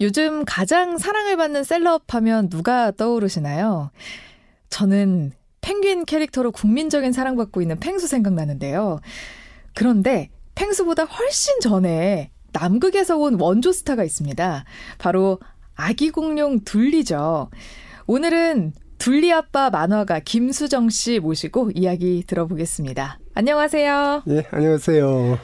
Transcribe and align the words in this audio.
요즘 0.00 0.44
가장 0.44 0.98
사랑을 0.98 1.36
받는 1.36 1.64
셀럽 1.64 2.14
하면 2.14 2.48
누가 2.48 2.90
떠오르시나요? 2.90 3.90
저는 4.68 5.32
펭귄 5.60 6.04
캐릭터로 6.04 6.52
국민적인 6.52 7.12
사랑받고 7.12 7.62
있는 7.62 7.80
펭수 7.80 8.06
생각나는데요. 8.06 9.00
그런데 9.74 10.30
펭수보다 10.54 11.04
훨씬 11.04 11.60
전에 11.60 12.30
남극에서 12.52 13.16
온 13.16 13.40
원조 13.40 13.72
스타가 13.72 14.04
있습니다. 14.04 14.64
바로 14.98 15.40
아기 15.74 16.10
공룡 16.10 16.60
둘리죠. 16.60 17.50
오늘은 18.06 18.72
둘리 18.98 19.32
아빠 19.32 19.70
만화가 19.70 20.20
김수정 20.20 20.88
씨 20.88 21.18
모시고 21.18 21.72
이야기 21.74 22.24
들어보겠습니다. 22.26 23.18
안녕하세요. 23.34 24.22
예, 24.28 24.46
안녕하세요. 24.50 25.38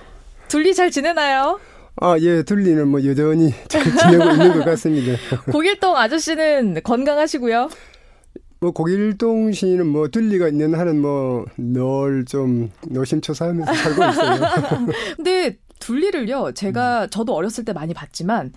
둘리 0.49 0.75
잘 0.75 0.91
지내나요? 0.91 1.61
아, 1.97 2.17
예, 2.21 2.43
둘리는 2.43 2.89
뭐 2.89 3.05
여전히 3.05 3.53
잘 3.69 3.83
지내고 3.85 4.31
있는 4.33 4.53
것 4.55 4.65
같습니다. 4.65 5.19
고길동 5.53 5.97
아저씨는 5.97 6.81
건강하시고요. 6.83 7.69
뭐 8.61 8.71
고길동 8.71 9.53
씨는 9.53 9.87
뭐 9.87 10.09
둘리가 10.09 10.49
있는 10.49 10.75
한은 10.75 11.01
뭐 11.01 11.45
늘 11.59 12.25
좀 12.27 12.71
노심초사하면서 12.89 13.73
살고 13.75 14.05
있어요. 14.11 14.41
근데 15.17 15.59
둘리를요, 15.81 16.53
제가 16.55 17.09
저도 17.09 17.35
어렸을 17.35 17.65
때 17.65 17.73
많이 17.73 17.93
봤지만 17.93 18.53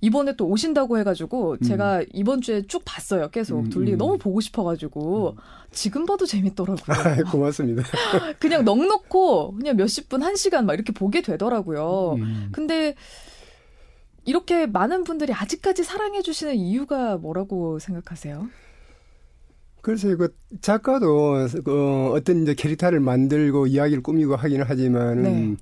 이번에 0.00 0.36
또 0.36 0.46
오신다고 0.46 0.98
해가지고 0.98 1.58
제가 1.58 2.04
이번 2.12 2.40
주에 2.40 2.62
쭉 2.62 2.82
봤어요. 2.84 3.30
계속 3.30 3.58
음, 3.58 3.68
둘리 3.68 3.92
음. 3.94 3.98
너무 3.98 4.16
보고 4.16 4.40
싶어가지고 4.40 5.36
지금 5.72 6.06
봐도 6.06 6.24
재밌더라고요. 6.24 6.84
아, 7.26 7.30
고맙습니다. 7.30 7.82
그냥 8.38 8.64
넉넉고 8.64 9.54
그냥 9.54 9.76
몇십 9.76 10.08
분, 10.08 10.22
한 10.22 10.36
시간 10.36 10.66
막 10.66 10.74
이렇게 10.74 10.92
보게 10.92 11.20
되더라고요. 11.20 12.14
음. 12.18 12.48
근데 12.52 12.94
이렇게 14.24 14.66
많은 14.66 15.04
분들이 15.04 15.32
아직까지 15.32 15.82
사랑해 15.82 16.22
주시는 16.22 16.54
이유가 16.54 17.16
뭐라고 17.16 17.78
생각하세요? 17.78 18.48
그래서 19.80 20.16
그 20.16 20.34
작가도 20.60 21.48
그 21.64 22.10
어떤 22.12 22.42
이제 22.42 22.54
캐릭터를 22.54 23.00
만들고 23.00 23.66
이야기를 23.66 24.02
꾸미고 24.02 24.36
하기는 24.36 24.64
하지만은 24.66 25.22
네. 25.22 25.56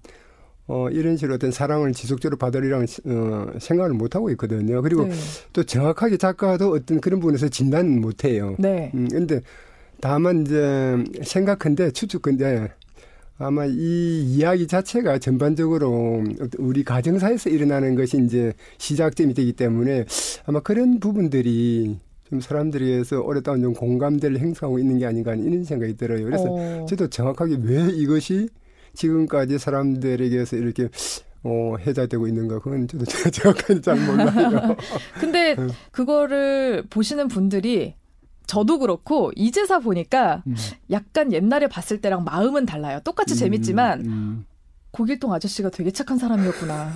어, 0.68 0.88
이런 0.90 1.16
식으로 1.16 1.34
어떤 1.34 1.52
사랑을 1.52 1.92
지속적으로 1.92 2.38
받으리라는 2.38 2.86
어, 3.06 3.46
생각을 3.58 3.92
못 3.92 4.16
하고 4.16 4.30
있거든요. 4.30 4.82
그리고 4.82 5.04
네. 5.04 5.14
또 5.52 5.62
정확하게 5.62 6.16
작가도 6.16 6.72
어떤 6.72 7.00
그런 7.00 7.20
부분에서 7.20 7.48
진단은 7.48 8.00
못 8.00 8.24
해요. 8.24 8.56
네. 8.58 8.90
음, 8.94 9.08
근데 9.08 9.40
다만 10.00 10.42
이제 10.42 11.04
생각한데 11.22 11.92
추측근데 11.92 12.72
아마 13.38 13.66
이 13.66 14.22
이야기 14.24 14.66
자체가 14.66 15.18
전반적으로 15.18 16.24
우리 16.58 16.82
가정사에서 16.82 17.50
일어나는 17.50 17.94
것이 17.94 18.18
이제 18.24 18.52
시작점이 18.78 19.34
되기 19.34 19.52
때문에 19.52 20.04
아마 20.46 20.60
그런 20.60 20.98
부분들이 21.00 21.98
좀 22.28 22.40
사람들에게서 22.40 23.20
오랫동안 23.20 23.60
좀 23.62 23.72
공감대를 23.74 24.40
행사하고 24.40 24.78
있는 24.78 24.98
게 24.98 25.06
아닌가 25.06 25.32
하는 25.32 25.44
이런 25.44 25.64
생각이 25.64 25.96
들어요. 25.96 26.24
그래서 26.24 26.44
어, 26.48 26.86
저도 26.88 27.08
정확하게 27.08 27.58
왜 27.62 27.88
이것이 27.92 28.48
지금까지 28.96 29.58
사람들에게서 29.58 30.56
이렇게 30.56 30.88
어, 31.44 31.76
해자되고 31.78 32.26
있는가 32.26 32.58
그건 32.58 32.88
저도 32.88 33.04
정확하게 33.30 33.80
잘 33.80 33.96
몰라요. 34.04 34.76
근데 35.20 35.54
음. 35.58 35.70
그거를 35.92 36.84
보시는 36.90 37.28
분들이 37.28 37.94
저도 38.46 38.78
그렇고 38.78 39.30
이제사 39.36 39.78
보니까 39.78 40.42
음. 40.46 40.56
약간 40.90 41.32
옛날에 41.32 41.68
봤을 41.68 42.00
때랑 42.00 42.24
마음은 42.24 42.66
달라요. 42.66 43.00
똑같이 43.04 43.36
재밌지만 43.36 44.06
음, 44.06 44.46
고길동 44.96 45.34
아저씨가 45.34 45.68
되게 45.68 45.90
착한 45.90 46.16
사람이었구나. 46.16 46.90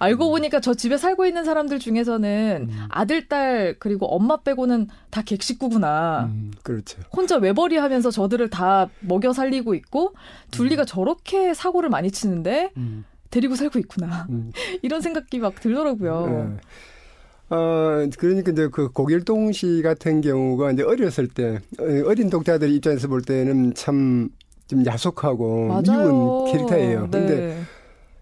알고 0.00 0.30
보니까 0.30 0.58
저 0.58 0.74
집에 0.74 0.96
살고 0.96 1.26
있는 1.26 1.44
사람들 1.44 1.78
중에서는 1.78 2.68
음. 2.68 2.86
아들, 2.88 3.28
딸 3.28 3.76
그리고 3.78 4.06
엄마 4.06 4.38
빼고는 4.38 4.88
다 5.10 5.22
객식구구나. 5.22 6.24
음, 6.24 6.50
그렇죠. 6.64 7.00
혼자 7.12 7.36
외벌이 7.36 7.76
하면서 7.76 8.10
저들을 8.10 8.50
다 8.50 8.88
먹여 8.98 9.32
살리고 9.32 9.74
있고 9.76 10.14
둘리가 10.50 10.82
음. 10.82 10.86
저렇게 10.86 11.54
사고를 11.54 11.88
많이 11.88 12.10
치는데 12.10 12.72
음, 12.76 13.04
데리고 13.30 13.54
살고 13.54 13.78
있구나. 13.78 14.26
음. 14.30 14.50
이런 14.82 15.00
생각이 15.00 15.38
막 15.38 15.60
들더라고요. 15.60 16.56
예. 16.58 17.54
어, 17.54 18.08
그러니까 18.18 18.50
이제 18.50 18.68
그 18.72 18.90
고길동 18.90 19.52
씨 19.52 19.82
같은 19.84 20.20
경우가 20.20 20.72
이제 20.72 20.82
어렸을 20.82 21.28
때, 21.28 21.60
어, 21.78 21.84
어린 22.06 22.28
독자들 22.28 22.72
입장에서 22.72 23.06
볼 23.06 23.22
때는 23.22 23.74
참 23.74 24.30
좀 24.66 24.84
야속하고 24.84 25.66
맞아요. 25.68 25.82
미운 26.08 26.52
캐릭터예요. 26.52 27.08
근데 27.10 27.36
네. 27.36 27.62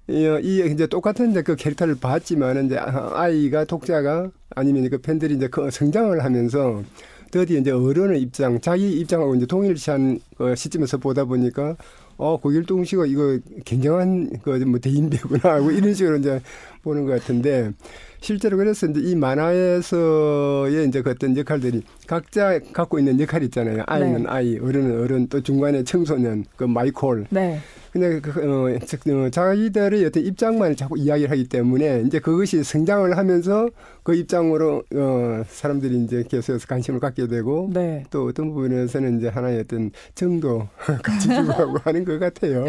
이, 0.09 0.41
이 0.43 0.73
이제 0.73 0.87
똑같은 0.87 1.31
이제 1.31 1.43
그 1.43 1.55
캐릭터를 1.57 1.97
봤지만 2.01 2.67
이제 2.67 2.77
아- 2.79 3.13
아이가 3.15 3.65
독자가 3.65 4.31
아니면 4.55 4.89
그 4.91 4.99
팬들이 4.99 5.35
이제 5.35 5.49
그 5.49 5.71
성장을 5.71 6.23
하면서 6.23 6.83
드디어 7.31 7.59
이제 7.59 7.71
어른의 7.71 8.21
입장, 8.21 8.61
자기 8.61 8.93
입장하고 8.99 9.35
이제 9.37 9.47
동일시한 9.47 10.21
그 10.37 10.55
시점에서 10.55 10.99
보다 10.99 11.25
보니까 11.25 11.77
어 12.23 12.37
고길동 12.37 12.85
씨가 12.85 13.07
이거 13.07 13.37
굉장한 13.65 14.31
그뭐 14.43 14.79
대인배구나 14.79 15.55
하고 15.55 15.73
이런 15.73 15.93
식으로 15.93 16.19
이제 16.19 16.41
보는 16.83 17.05
것 17.05 17.19
같은데 17.19 17.73
실제로 18.21 18.57
그래서 18.57 18.87
이제 18.87 19.01
이 19.01 19.17
만화에서의 19.17 20.87
이제 20.87 21.03
그 21.03 21.11
어떤 21.11 21.37
역할들이 21.37 21.83
각자 22.07 22.61
갖고 22.73 23.01
있는 23.01 23.19
역할이 23.19 23.47
있잖아요. 23.47 23.83
아이는 23.87 24.23
네. 24.23 24.29
아이, 24.29 24.59
어른은 24.59 25.01
어른, 25.01 25.27
또 25.27 25.43
중간에 25.43 25.83
청소년, 25.83 26.45
그 26.55 26.63
마이콜, 26.63 27.27
네. 27.31 27.59
근데 27.93 28.21
그, 28.21 28.31
어, 28.31 28.79
즉, 28.87 29.07
어, 29.09 29.29
자기들의 29.29 30.05
어떤 30.07 30.25
입장만 30.25 30.77
자꾸 30.77 30.97
이야기를 30.99 31.31
하기 31.31 31.45
때문에 31.49 32.05
이제 32.07 32.21
그것이 32.21 32.65
성장을 32.65 33.15
하면서 33.17 33.69
그 34.03 34.15
입장으로 34.15 34.83
어, 34.95 35.43
사람들이 35.47 36.03
이제 36.03 36.25
계속해서 36.27 36.67
관심을 36.67 37.01
갖게 37.01 37.29
되고 37.29 37.71
네. 37.73 38.05
또 38.11 38.25
어떤 38.27 38.49
부분에서는 38.49 39.19
이제 39.19 39.29
하나의 39.29 39.61
어떤 39.61 39.91
정도 40.15 40.69
같이 41.05 41.29
주고하고 41.29 41.79
하는 41.85 42.05
것 42.07 42.19
같아요. 42.19 42.65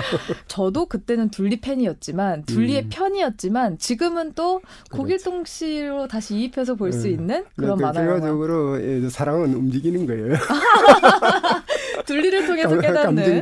저도 0.47 0.87
그때는 0.87 1.29
둘리 1.29 1.61
팬이었지만 1.61 2.43
둘리의 2.43 2.83
음. 2.83 2.89
편이었지만 2.91 3.77
지금은 3.77 4.33
또 4.35 4.61
고길동 4.91 5.45
씨로 5.45 6.09
다시 6.09 6.35
이입해서 6.35 6.75
볼수 6.75 7.03
네. 7.03 7.11
있는 7.11 7.45
그런 7.55 7.77
그러니까 7.77 7.87
만화요. 7.87 8.05
결과적으로 8.07 8.81
예, 8.81 9.07
사랑은 9.09 9.53
움직이는 9.53 10.05
거예요. 10.05 10.33
둘리를 12.05 12.45
통해서 12.45 12.79
깨닫는. 12.79 13.41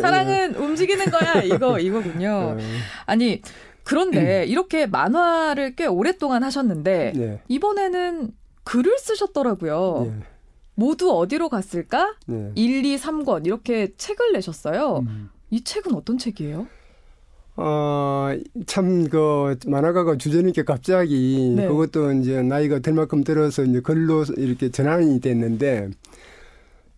사랑은 0.00 0.54
움직이는 0.56 1.06
거야 1.06 1.42
이거 1.42 1.78
이거군요. 1.80 2.56
어, 2.56 2.58
아니 3.06 3.42
그런데 3.84 4.44
이렇게 4.46 4.86
만화를 4.86 5.74
꽤 5.76 5.86
오랫동안 5.86 6.42
하셨는데 6.42 7.12
네. 7.16 7.42
이번에는 7.48 8.30
글을 8.64 8.98
쓰셨더라고요. 8.98 10.06
예. 10.06 10.22
모두 10.74 11.10
어디로 11.12 11.48
갔을까? 11.48 12.14
네. 12.26 12.52
1, 12.54 12.84
2, 12.84 12.96
3권 12.96 13.46
이렇게 13.46 13.92
책을 13.96 14.32
내셨어요. 14.32 15.04
음. 15.06 15.30
이 15.50 15.62
책은 15.64 15.94
어떤 15.94 16.16
책이에요? 16.18 16.66
어, 17.56 18.30
참, 18.66 19.08
그, 19.08 19.56
만화가가 19.66 20.16
주제님께 20.16 20.62
갑자기, 20.64 21.52
네. 21.54 21.66
그것도 21.66 22.12
이제 22.12 22.40
나이가 22.42 22.78
될 22.78 22.94
만큼 22.94 23.22
들어서 23.22 23.64
이제 23.64 23.80
글로 23.80 24.24
이렇게 24.38 24.70
전환이 24.70 25.20
됐는데, 25.20 25.90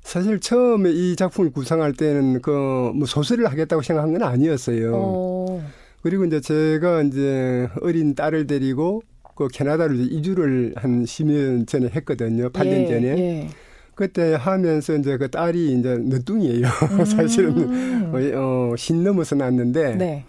사실 0.02 0.40
처음에 0.40 0.90
이 0.90 1.16
작품을 1.16 1.50
구상할 1.52 1.92
때는 1.94 2.42
그, 2.42 2.50
뭐 2.94 3.06
소설을 3.06 3.46
하겠다고 3.50 3.82
생각한 3.82 4.12
건 4.12 4.22
아니었어요. 4.22 4.92
어, 4.94 5.62
그리고 6.02 6.24
이제 6.24 6.40
제가 6.40 7.02
이제 7.02 7.68
어린 7.80 8.14
딸을 8.14 8.46
데리고 8.46 9.02
그 9.36 9.48
캐나다로 9.48 9.94
이제 9.94 10.14
이주를 10.14 10.74
한 10.76 11.04
10년 11.04 11.66
전에 11.66 11.88
했거든요. 11.94 12.50
8년 12.50 12.66
예, 12.66 12.86
전에. 12.86 13.06
예. 13.18 13.48
그때 13.94 14.34
하면서 14.34 14.94
이제 14.96 15.16
그 15.16 15.30
딸이 15.30 15.78
이제 15.78 15.96
늦둥이에요. 15.98 16.66
사실은. 17.06 17.56
음. 17.58 18.32
어, 18.34 18.74
신 18.76 19.04
넘어서 19.04 19.36
났는데. 19.36 19.94
네. 19.96 20.24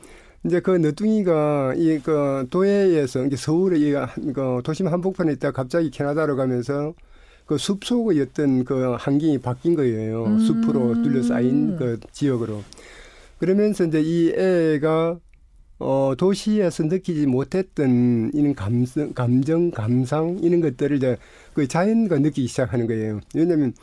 이제 0.46 0.60
그 0.60 0.72
너뚱이가 0.72 1.74
이 1.78 2.00
그 2.04 2.46
도해에서 2.50 3.26
서울에 3.36 3.80
이 3.80 3.94
한- 3.94 4.34
그 4.34 4.62
도심 4.64 4.88
한복판에 4.88 5.32
있다 5.34 5.52
가 5.52 5.64
갑자기 5.64 5.90
캐나다로 5.90 6.36
가면서 6.36 6.94
그 7.46 7.58
숲속의 7.58 8.22
어떤 8.22 8.64
그 8.64 8.96
환경이 8.98 9.40
바뀐 9.40 9.76
거예요. 9.76 10.26
음. 10.26 10.40
숲으로 10.40 11.02
둘러싸인 11.04 11.78
그 11.78 12.00
지역으로. 12.12 12.62
그러면서 13.38 13.86
이제 13.86 14.02
이 14.02 14.30
애가 14.30 15.20
어 15.80 16.14
도시에서 16.18 16.84
느끼지 16.84 17.26
못했던 17.28 18.32
이런 18.34 18.56
감성, 18.56 19.12
감정, 19.14 19.72
감상 19.72 20.40
이런 20.42 20.62
것들을 20.62 20.98
이제 20.98 21.18
그 21.54 21.68
자연과 21.68 22.20
느끼기 22.20 22.48
시작하는 22.48 22.88
거예요. 22.88 23.20
왜냐하면 23.36 23.74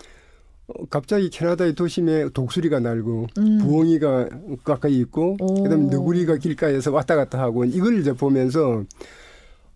어, 0.68 0.86
갑자기 0.88 1.28
캐나다의 1.28 1.74
도심에 1.74 2.30
독수리가 2.30 2.80
날고 2.80 3.26
음. 3.38 3.58
부엉이가 3.58 4.28
가까이 4.64 4.98
있고 5.00 5.36
오. 5.40 5.62
그다음에 5.62 5.90
너구리가 5.90 6.36
길가에서 6.36 6.90
왔다 6.92 7.16
갔다 7.16 7.38
하고 7.38 7.64
이걸 7.64 8.00
이제 8.00 8.12
보면서 8.12 8.84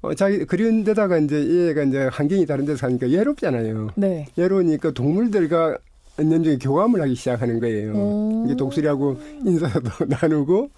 어, 0.05 0.13
자기 0.15 0.45
그런 0.45 0.85
데다가 0.85 1.17
이제 1.17 1.69
얘가 1.69 1.83
이제 1.83 2.09
환경이 2.13 2.45
다른 2.45 2.67
데서 2.67 2.87
가니까 2.87 3.07
외롭잖아요. 3.07 3.93
네. 3.97 4.27
외로우니까 4.37 4.91
동물들과 4.91 5.79
은연중에 6.21 6.59
교감을 6.59 7.01
하기 7.01 7.15
시작하는 7.15 7.59
거예요. 7.59 7.93
오. 7.95 8.45
이게 8.45 8.55
독수리하고 8.55 9.17
인사도 9.45 9.91
나누고 10.07 10.69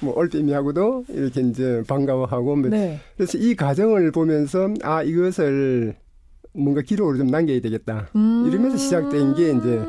뭐 0.00 0.18
올빼미하고도 0.18 1.06
이렇게 1.08 1.40
이제 1.40 1.82
반가워하고 1.88 2.56
뭐 2.56 2.68
네. 2.68 3.00
그래서 3.16 3.38
이 3.38 3.56
과정을 3.56 4.12
보면서 4.12 4.68
아 4.82 5.02
이것을 5.02 5.96
뭔가 6.52 6.82
기록으로 6.82 7.16
좀 7.16 7.28
남겨야 7.28 7.60
되겠다. 7.60 8.08
음. 8.14 8.44
이러면서 8.46 8.76
시작된 8.76 9.34
게 9.34 9.50
이제 9.50 9.80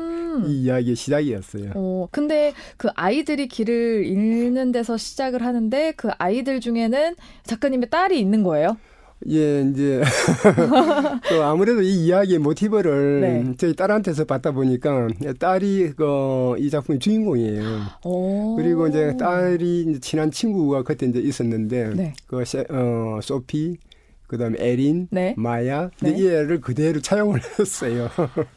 이 0.46 0.62
이야기의 0.64 0.96
시작이었어요. 0.96 1.70
어, 1.74 2.08
근데 2.10 2.52
그 2.76 2.88
아이들이 2.94 3.48
길을 3.48 4.04
잃는 4.04 4.72
데서 4.72 4.96
시작을 4.96 5.42
하는데 5.42 5.92
그 5.96 6.08
아이들 6.18 6.60
중에는 6.60 7.14
작가님의 7.44 7.88
딸이 7.90 8.18
있는 8.20 8.42
거예요? 8.42 8.76
예, 9.30 9.62
이제 9.62 10.02
또 11.30 11.42
아무래도 11.42 11.80
이 11.80 12.04
이야기의 12.06 12.38
모티브를 12.38 13.20
네. 13.22 13.54
저희 13.56 13.74
딸한테서 13.74 14.24
받다 14.26 14.52
보니까 14.52 15.08
딸이 15.38 15.92
그이 15.96 16.68
작품의 16.70 16.98
주인공이에요. 16.98 17.62
오. 18.04 18.56
그리고 18.56 18.86
이제 18.88 19.16
딸이 19.18 19.82
이제 19.88 20.00
친한 20.00 20.30
친구가 20.30 20.82
그때 20.82 21.06
이제 21.06 21.18
있었는데 21.18 21.94
네. 21.94 22.12
그 22.26 22.44
세- 22.44 22.66
어, 22.68 23.18
소피 23.22 23.78
그다음에 24.26 24.56
에린, 24.60 25.08
네. 25.10 25.34
마야 25.36 25.90
네. 26.00 26.10
이 26.10 26.26
애를 26.28 26.60
그대로 26.60 27.00
차용을 27.00 27.40
했어요. 27.58 28.08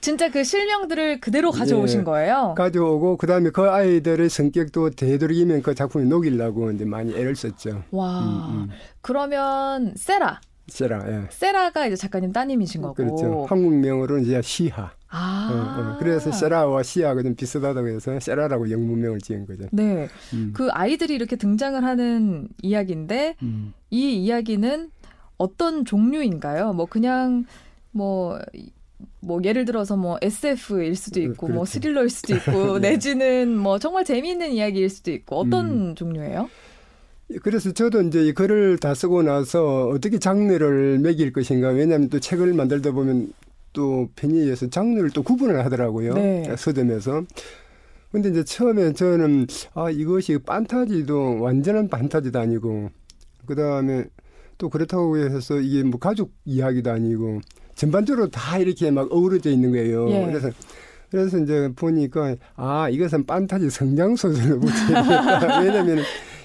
진짜 0.02 0.30
그 0.32 0.44
실명들을 0.44 1.20
그대로 1.20 1.52
가져오신 1.52 2.02
예. 2.02 2.04
거예요? 2.04 2.56
가져오고 2.58 3.18
그다음에 3.18 3.50
그 3.52 3.70
아이들의 3.70 4.30
성격도 4.30 4.92
되도록이면 4.92 5.62
그 5.62 5.76
작품에 5.76 6.06
녹이려고 6.06 6.72
이제 6.72 6.86
많이 6.86 7.14
애를 7.14 7.36
썼죠. 7.36 7.84
와. 7.92 8.20
음, 8.20 8.56
음. 8.56 8.70
그러면 9.02 9.94
세라. 9.96 10.42
세라, 10.68 11.04
예. 11.08 11.28
세라가 11.32 11.88
이제 11.88 11.96
작가님 11.96 12.32
따님이신 12.32 12.82
거고. 12.82 12.94
그렇죠. 12.94 13.46
한국명으로는 13.50 14.24
이제 14.24 14.40
시하. 14.44 14.92
아. 15.10 15.50
어, 15.52 15.82
어. 15.94 15.98
그래서 15.98 16.32
세라와 16.32 16.84
시하가 16.84 17.24
좀 17.24 17.36
비슷하다고 17.36 17.88
해서 17.88 18.20
세라라고 18.20 18.70
영문명을 18.70 19.20
지은 19.22 19.48
거죠. 19.48 19.64
네. 19.72 20.08
음. 20.34 20.52
그 20.54 20.70
아이들이 20.70 21.16
이렇게 21.16 21.36
등장을 21.36 21.84
하는 21.84 22.48
이야기인데 22.62 23.36
음. 23.42 23.74
이 23.90 24.14
이야기는 24.24 24.92
어떤 25.40 25.86
종류인가요? 25.86 26.74
뭐 26.74 26.86
그냥 26.86 27.46
뭐, 27.92 28.38
뭐 29.22 29.42
예를 29.44 29.66
들어서 29.66 29.98
뭐 29.98 30.20
SF일 30.22 30.96
수도 30.96 31.20
있고 31.22 31.48
뭐 31.48 31.64
그렇죠. 31.64 31.72
스릴러일 31.72 32.10
수도 32.10 32.36
있고 32.36 32.78
네. 32.80 32.92
내지는 32.92 33.58
뭐 33.58 33.80
정말 33.80 34.06
재미있는 34.06 34.52
이야기일 34.52 34.90
수도 34.90 35.12
있고 35.12 35.38
어떤 35.38 35.96
종류예요? 35.96 36.50
그래서 37.42 37.72
저도 37.72 38.02
이제 38.02 38.26
이 38.26 38.34
글을 38.34 38.80
다 38.80 38.94
쓰고 38.94 39.24
나서 39.24 39.88
어떻게 39.88 40.20
장르를 40.20 41.00
매길 41.00 41.32
것인가. 41.32 41.70
왜냐하면 41.70 42.10
또 42.10 42.20
책을 42.20 42.54
만들다 42.54 42.92
보면 42.92 43.32
또 43.72 44.10
편의에서 44.16 44.70
장르를 44.70 45.12
또 45.12 45.24
구분을 45.24 45.64
하더라고요. 45.64 46.16
네. 46.16 46.56
서점에서. 46.58 47.24
근데 48.12 48.30
이제 48.30 48.44
처음에 48.44 48.94
저는 48.94 49.46
아 49.76 49.90
이것이 49.92 50.40
판타지도 50.40 51.40
완전한 51.42 51.88
판타지도 51.88 52.40
아니고 52.40 52.90
그 53.46 53.56
다음에 53.56 54.06
또 54.60 54.70
그렇다고 54.70 55.18
해서 55.18 55.60
이게 55.60 55.82
뭐 55.84 56.00
가족 56.00 56.32
이야기도 56.46 56.92
아니고 56.92 57.40
전반적으로 57.76 58.30
다 58.30 58.58
이렇게 58.60 58.92
막 58.92 59.12
어우러져 59.12 59.50
있는 59.50 59.72
거예요. 59.72 60.08
예. 60.12 60.26
그래서 60.28 60.52
그래서 61.10 61.40
이제 61.40 61.72
보니까 61.76 62.36
아 62.56 62.88
이것은 62.90 63.26
판타지 63.26 63.70
성장 63.72 64.16
소설로 64.16 64.60
붙여야겠다. 64.60 65.62
왜냐면 65.64 66.00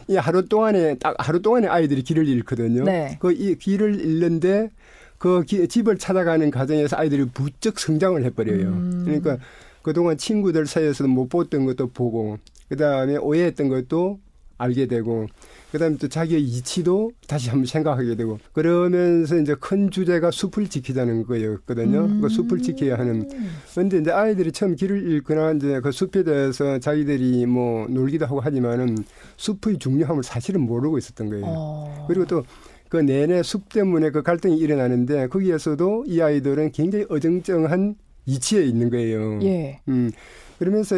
이 0.07 0.17
하루 0.17 0.47
동안에 0.49 0.97
딱 0.99 1.17
하루 1.19 1.43
동안에 1.43 1.67
아이들이 1.67 2.03
길을 2.03 2.27
잃거든요. 2.29 2.85
네. 2.85 3.19
그이 3.21 3.57
길을 3.59 4.01
잃는데 4.01 4.71
그 5.19 5.43
기- 5.43 5.67
집을 5.67 5.99
찾아가는 5.99 6.49
과정에서 6.53 6.97
아이들이 6.97 7.25
부쩍 7.27 7.81
성장을 7.81 8.23
해버려요. 8.25 8.69
음. 8.69 9.03
그러니까 9.05 9.39
그동안 9.83 10.17
친구들 10.17 10.67
사이에서도 10.67 11.09
못 11.09 11.29
봤던 11.29 11.67
것도 11.67 11.89
보고 11.89 12.39
그 12.69 12.77
다음에 12.77 13.17
오해했던 13.17 13.69
것도 13.69 14.21
알게 14.57 14.87
되고 14.87 15.27
그다음에 15.75 15.97
또 15.97 16.07
자기의 16.07 16.41
이치도 16.41 17.11
다시 17.27 17.51
한번 17.51 17.67
생각하게 17.67 18.15
되고 18.15 18.39
그러면서 18.53 19.37
이제 19.37 19.57
큰 19.59 19.91
주제가 19.91 20.31
숲을 20.31 20.69
지키자는 20.69 21.25
거였거든요. 21.27 22.05
음. 22.05 22.21
그 22.21 22.29
숲을 22.29 22.63
지켜야 22.63 22.97
하는. 22.97 23.29
그런데 23.73 23.99
이제 23.99 24.13
아이들이 24.13 24.53
처음 24.53 24.77
길을 24.77 25.03
잃거나 25.03 25.55
이제 25.55 25.81
그 25.81 25.91
숲에 25.91 26.23
대해서 26.23 26.79
자기들이 26.79 27.47
뭐 27.47 27.89
놀기도 27.89 28.25
하고 28.25 28.39
하지만은 28.39 28.99
숲의 29.37 29.81
중요함을 29.81 30.23
사실은 30.23 30.61
모르고 30.61 30.97
있었던 30.97 31.29
거예요. 31.29 31.45
어. 31.45 32.05
그리고 32.07 32.25
또그 32.27 32.99
내내 32.99 33.43
숲 33.43 33.69
때문에 33.69 34.11
그 34.11 34.23
갈등이 34.23 34.57
일어나는데 34.57 35.27
거기에서도 35.27 36.05
이 36.07 36.21
아이들은 36.21 36.71
굉장히 36.71 37.05
어정쩡한 37.09 37.97
이치에 38.27 38.63
있는 38.63 38.91
거예요. 38.91 39.41
예. 39.43 39.81
음, 39.89 40.13
그러면서 40.61 40.97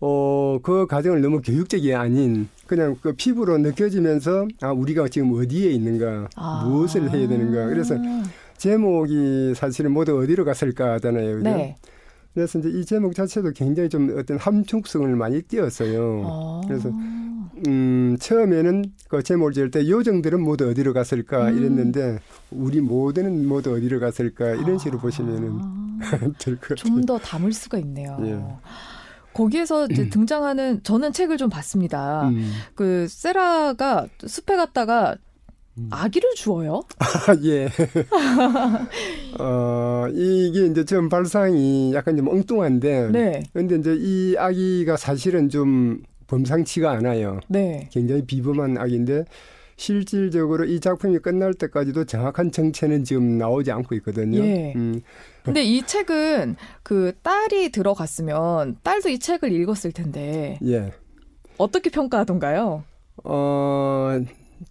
어, 0.00 0.60
그 0.62 0.86
과정을 0.86 1.22
너무 1.22 1.40
교육적이 1.40 1.94
아닌 1.94 2.48
그냥 2.66 2.96
그 3.00 3.12
피부로 3.14 3.58
느껴지면서 3.58 4.48
아, 4.60 4.72
우리가 4.72 5.08
지금 5.08 5.32
어디에 5.34 5.70
있는가, 5.70 6.28
아. 6.36 6.64
무엇을 6.66 7.10
해야 7.10 7.28
되는가. 7.28 7.66
그래서 7.66 7.94
제목이 8.58 9.54
사실은 9.54 9.92
모두 9.92 10.18
어디로 10.18 10.44
갔을까 10.44 10.94
하잖아요. 10.94 11.36
그죠? 11.36 11.50
네. 11.50 11.76
그래서 12.34 12.58
이제 12.58 12.68
이 12.68 12.84
제목 12.84 13.14
자체도 13.14 13.52
굉장히 13.52 13.88
좀 13.88 14.14
어떤 14.18 14.36
함축성을 14.38 15.08
많이 15.16 15.40
띄었어요. 15.42 16.22
어. 16.24 16.60
그래서 16.66 16.90
음, 17.66 18.16
처음에는 18.20 18.84
그 19.08 19.22
제목을 19.22 19.52
지을 19.54 19.70
때 19.70 19.88
요정들은 19.88 20.42
모두 20.42 20.68
어디로 20.68 20.92
갔을까 20.92 21.48
음. 21.48 21.56
이랬는데 21.56 22.18
우리 22.50 22.80
모두는 22.82 23.46
모두 23.48 23.72
어디로 23.74 24.00
갔을까 24.00 24.50
이런 24.50 24.78
식으로 24.78 24.98
보시면은 24.98 25.58
될 26.38 26.56
것 26.56 26.68
같아요. 26.68 26.72
아. 26.72 26.84
좀더 26.84 27.18
담을 27.18 27.52
수가 27.52 27.78
있네요. 27.78 28.18
예. 28.22 28.38
거기에서 29.36 29.86
이제 29.90 30.08
등장하는 30.08 30.82
저는 30.82 31.12
책을 31.12 31.36
좀 31.36 31.50
봤습니다. 31.50 32.28
음. 32.28 32.50
그 32.74 33.06
세라가 33.06 34.06
숲에 34.26 34.56
갔다가 34.56 35.16
음. 35.76 35.88
아기를 35.90 36.34
주어요. 36.34 36.82
아, 36.98 37.36
예. 37.44 37.68
어, 39.38 40.06
이게 40.10 40.64
이제 40.66 40.84
좀 40.86 41.10
발상이 41.10 41.92
약간 41.92 42.16
좀 42.16 42.28
엉뚱한데. 42.28 43.10
네. 43.10 43.42
근데 43.52 43.76
이제 43.76 43.94
이 43.98 44.36
아기가 44.38 44.96
사실은 44.96 45.50
좀 45.50 46.02
범상치가 46.28 46.90
않아요. 46.92 47.40
네. 47.48 47.90
굉장히 47.92 48.22
비범한 48.22 48.78
아기인데 48.78 49.26
실질적으로 49.76 50.64
이 50.64 50.80
작품이 50.80 51.18
끝날 51.18 51.54
때까지도 51.54 52.04
정확한 52.04 52.50
정체는 52.50 53.04
지금 53.04 53.36
나오지 53.38 53.70
않고 53.70 53.94
있거든요. 53.96 54.38
예. 54.38 54.72
음, 54.74 55.00
근데 55.44 55.62
이 55.62 55.82
책은 55.82 56.56
그 56.82 57.12
딸이 57.22 57.70
들어갔으면 57.70 58.78
딸도 58.82 59.10
이 59.10 59.18
책을 59.18 59.52
읽었을 59.52 59.92
텐데 59.92 60.58
예. 60.64 60.92
어떻게 61.58 61.90
평가하던가요? 61.90 62.84
어, 63.24 64.20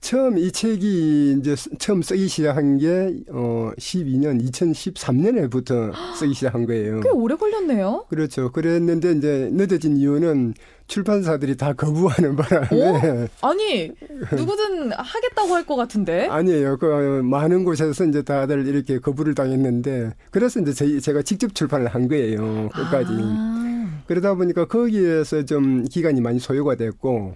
처음 0.02 0.38
이 0.38 0.52
책이 0.52 1.38
이제 1.40 1.56
쓰- 1.56 1.70
처음 1.80 2.02
쓰기 2.04 2.28
시작한 2.28 2.78
게, 2.78 3.12
어, 3.30 3.72
12년, 3.80 4.40
2013년에부터 4.52 5.92
쓰기 6.20 6.34
시작한 6.36 6.66
거예요. 6.68 7.00
꽤 7.02 7.10
오래 7.10 7.36
걸렸네요. 7.36 8.06
그렇죠. 8.10 8.52
그랬는데 8.52 9.14
이제 9.14 9.50
늦어진 9.52 9.98
이유는 9.98 10.54
출판사들이 10.88 11.58
다 11.58 11.74
거부하는 11.74 12.36
바람에. 12.38 13.28
아니 13.42 13.92
누구든 14.32 14.92
하겠다고 14.92 15.56
할 15.56 15.66
것 15.66 15.76
같은데. 15.76 16.28
아니에요. 16.28 16.78
그 16.78 17.22
많은 17.24 17.64
곳에서 17.64 18.06
이제 18.06 18.22
다들 18.22 18.68
이렇게 18.68 19.00
거부를 19.00 19.34
당했는데 19.34 20.12
그래서 20.30 20.60
이제 20.60 21.00
제가 21.00 21.24
직접 21.24 21.56
출판을 21.56 21.88
한 21.88 22.08
거예요. 22.08 22.70
끝까지. 22.76 23.08
아, 23.12 24.02
그러다 24.06 24.36
보니까 24.36 24.66
거기에서 24.68 25.44
좀 25.46 25.86
기간이 25.86 26.22
많이 26.22 26.38
소요가 26.38 26.76
됐고 26.76 27.34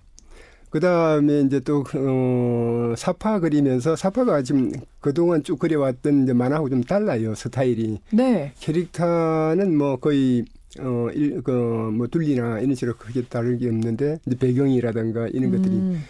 그 0.69 0.79
다음에 0.79 1.41
이제 1.41 1.59
또 1.61 1.83
어, 1.95 2.93
사파 2.95 3.39
그리면서 3.39 3.95
사파가 3.95 4.43
지금 4.43 4.71
그동안 5.01 5.43
쭉 5.43 5.57
그려왔던 5.57 6.23
이제 6.23 6.33
만화하고 6.33 6.69
좀 6.69 6.83
달라요 6.83 7.33
스타일이. 7.35 7.99
네. 8.11 8.53
캐릭터는 8.59 9.75
뭐 9.75 9.97
거의 9.97 10.45
어그뭐 10.79 12.07
둘리나 12.07 12.59
이런 12.59 12.75
식으로 12.75 12.95
크게 12.97 13.23
다를 13.23 13.57
게 13.57 13.67
없는데 13.67 14.19
이제 14.25 14.37
배경이라든가 14.37 15.27
이런 15.29 15.51
것들이. 15.51 15.73
음, 15.75 16.03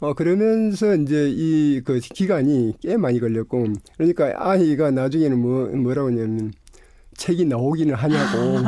어 0.00 0.14
그러면서 0.14 0.96
이제 0.96 1.30
이 1.30 1.80
그 1.84 2.00
기간이 2.00 2.74
꽤 2.80 2.96
많이 2.96 3.20
걸렸고 3.20 3.66
그러니까 3.96 4.32
아이가 4.36 4.90
나중에는 4.90 5.38
뭐 5.38 5.66
뭐라고 5.68 6.08
하냐면 6.08 6.52
책이 7.16 7.44
나오기는 7.46 7.94
하냐고 7.94 8.58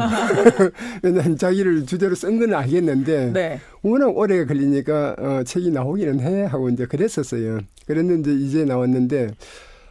왜냐면 1.03 1.37
자기를 1.37 1.87
주제로 1.87 2.15
쓴 2.15 2.39
건 2.39 2.55
알겠는데 2.55 3.33
네. 3.33 3.61
워낙 3.83 4.17
오래 4.17 4.45
걸리니까 4.45 5.17
어 5.19 5.43
책이 5.45 5.71
나오기는 5.71 6.21
해 6.21 6.45
하고 6.45 6.69
이제 6.69 6.87
그랬었어요 6.87 7.61
그랬는데 7.87 8.33
이제 8.35 8.65
나왔는데 8.65 9.31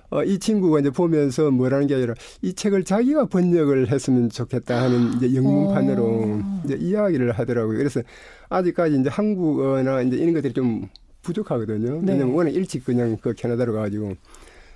어, 0.10 0.24
이 0.24 0.38
친구가 0.38 0.80
이제 0.80 0.92
보면서 0.92 1.50
뭐라는 1.50 1.88
게 1.88 1.96
아니라 1.96 2.14
이 2.44 2.54
책을 2.54 2.84
자기가 2.84 3.26
번역을 3.26 3.92
했으면 3.92 4.30
좋겠다 4.30 4.84
하는 4.84 5.14
이제 5.18 5.36
영문판으로 5.36 6.04
어. 6.06 6.62
이제 6.66 6.78
이야기를 6.80 7.32
하더라고요. 7.32 7.80
그래서 7.80 8.02
아직까지 8.50 9.00
이제 9.00 9.10
한국어나 9.10 10.04
이제 10.04 10.16
이런 10.18 10.36
것들이 10.36 10.54
좀 10.54 10.88
부족하거든요. 11.24 12.02
네. 12.04 12.12
왜냐면 12.12 12.36
워낙 12.36 12.52
일찍 12.52 12.86
그냥 12.86 13.18
그 13.20 13.34
캐나다로 13.34 13.74
가가지고. 13.74 14.14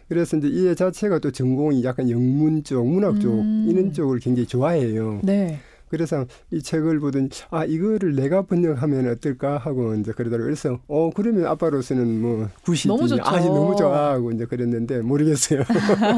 그래서 0.10 0.38
이제 0.38 0.48
이애 0.48 0.76
자체가 0.76 1.20
또 1.20 1.32
전공이 1.32 1.84
약간 1.84 2.10
영문 2.10 2.64
쪽, 2.64 2.88
문학 2.88 3.20
쪽 3.20 3.40
음. 3.40 3.66
이런 3.70 3.92
쪽을 3.92 4.20
굉장히 4.20 4.48
좋아해요. 4.48 5.20
네. 5.24 5.60
그래서 5.90 6.26
이 6.52 6.62
책을 6.62 7.00
보더니 7.00 7.30
아 7.50 7.64
이거를 7.64 8.16
내가 8.16 8.42
번역하면 8.42 9.10
어떨까 9.10 9.58
하고 9.58 9.96
이제 9.96 10.12
그러더라고요. 10.12 10.46
그래서 10.46 10.80
어 10.88 11.10
그러면 11.16 11.46
아빠로서는 11.46 12.22
뭐 12.22 12.50
굿이 12.64 12.88
너무 12.88 13.08
좋죠. 13.08 13.24
아직 13.26 13.48
너무 13.48 13.76
좋아 13.76 14.12
하고 14.12 14.32
이제 14.32 14.46
그랬는데 14.46 15.00
모르겠어요. 15.00 15.64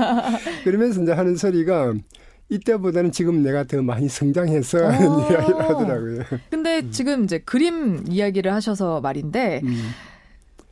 그러면서 0.63 1.03
이제 1.03 1.11
하는 1.11 1.35
소리가 1.35 1.93
이때보다는 2.49 3.11
지금 3.11 3.43
내가 3.43 3.63
더 3.63 3.81
많이 3.83 4.09
성장해서 4.09 4.87
하는 4.87 5.07
어. 5.07 5.29
이야기를 5.29 5.61
하더라고요. 5.61 6.23
근데 6.49 6.89
지금 6.89 7.23
이제 7.23 7.37
그림 7.37 8.03
이야기를 8.09 8.51
하셔서 8.51 9.01
말인데 9.01 9.61
음, 9.63 9.77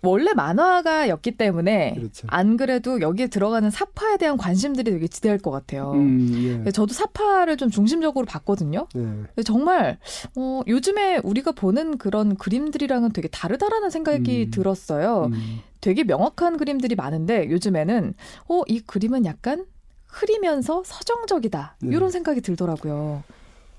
원래 0.04 0.34
만화가였기 0.34 1.32
때문에 1.38 1.96
그렇죠. 1.96 2.27
안 2.30 2.58
그래도 2.58 3.01
여기에 3.01 3.27
들어가는 3.27 3.70
사파에 3.70 4.18
대한 4.18 4.38
관심들이 4.38 4.92
되게 4.92 5.08
지대할 5.08 5.39
것 5.39 5.51
같아요. 5.51 5.92
음, 5.94 6.63
예. 6.66 6.72
저도 6.72 6.94
사파를 6.94 7.58
좀 7.58 7.70
중심적으로 7.70 8.25
봤거든요. 8.25 8.88
네. 8.94 9.01
근데 9.01 9.44
정말 9.44 9.98
어, 10.36 10.62
요즘에 10.68 11.20
우리가 11.24 11.51
보는 11.51 11.98
그런 11.98 12.36
그림들이랑은 12.36 13.12
되게 13.12 13.27
다르다라는 13.27 13.89
생각이 13.89 14.46
음. 14.46 14.51
들었어요. 14.51 15.30
음. 15.34 15.60
되게 15.82 16.04
명확한 16.04 16.58
그림들이 16.58 16.96
많은데 16.96 17.50
요즘에는 17.50 18.13
어, 18.50 18.62
이 18.68 18.80
그림은 18.82 19.25
약간 19.25 19.66
흐리면서 20.08 20.84
서정적이다. 20.86 21.77
네. 21.82 21.96
이런 21.96 22.12
생각이 22.12 22.42
들더라고요. 22.42 23.24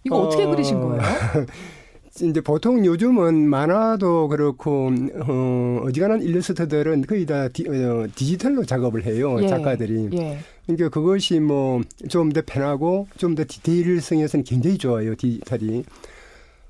이거 0.04 0.16
어, 0.16 0.26
어떻게 0.26 0.46
그리신 0.46 0.80
거예요? 0.80 1.02
이제 2.22 2.40
보통 2.40 2.84
요즘은 2.84 3.48
만화도 3.48 4.28
그렇고 4.28 4.90
어, 5.26 5.80
어지간한 5.84 6.22
일러스트들은 6.22 7.02
거의 7.02 7.26
다 7.26 7.48
디, 7.48 7.68
어, 7.68 8.06
디지털로 8.14 8.64
작업을 8.64 9.04
해요 9.04 9.38
예. 9.42 9.48
작가들이. 9.48 10.08
예. 10.14 10.38
그러니까 10.66 10.88
그것이 10.90 11.40
뭐 11.40 11.80
좀 12.08 12.30
더 12.32 12.42
편하고 12.44 13.06
좀 13.16 13.34
더 13.34 13.44
디테일성에서는 13.46 14.44
굉장히 14.44 14.78
좋아요 14.78 15.14
디지털이. 15.14 15.84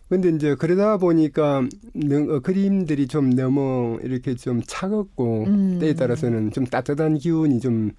근데 0.09 0.31
이제 0.31 0.55
그러다 0.55 0.97
보니까 0.97 1.67
능- 1.95 2.31
어, 2.31 2.40
그림들이 2.40 3.07
좀 3.09 3.31
너무 3.31 3.99
이렇게 4.02 4.35
좀 4.35 4.62
차갑고 4.67 5.45
음. 5.47 5.78
때에 5.81 5.95
따라서는 5.95 6.50
좀 6.52 6.64
따뜻한 6.64 7.19
기운이 7.19 7.61
좀 7.61 7.90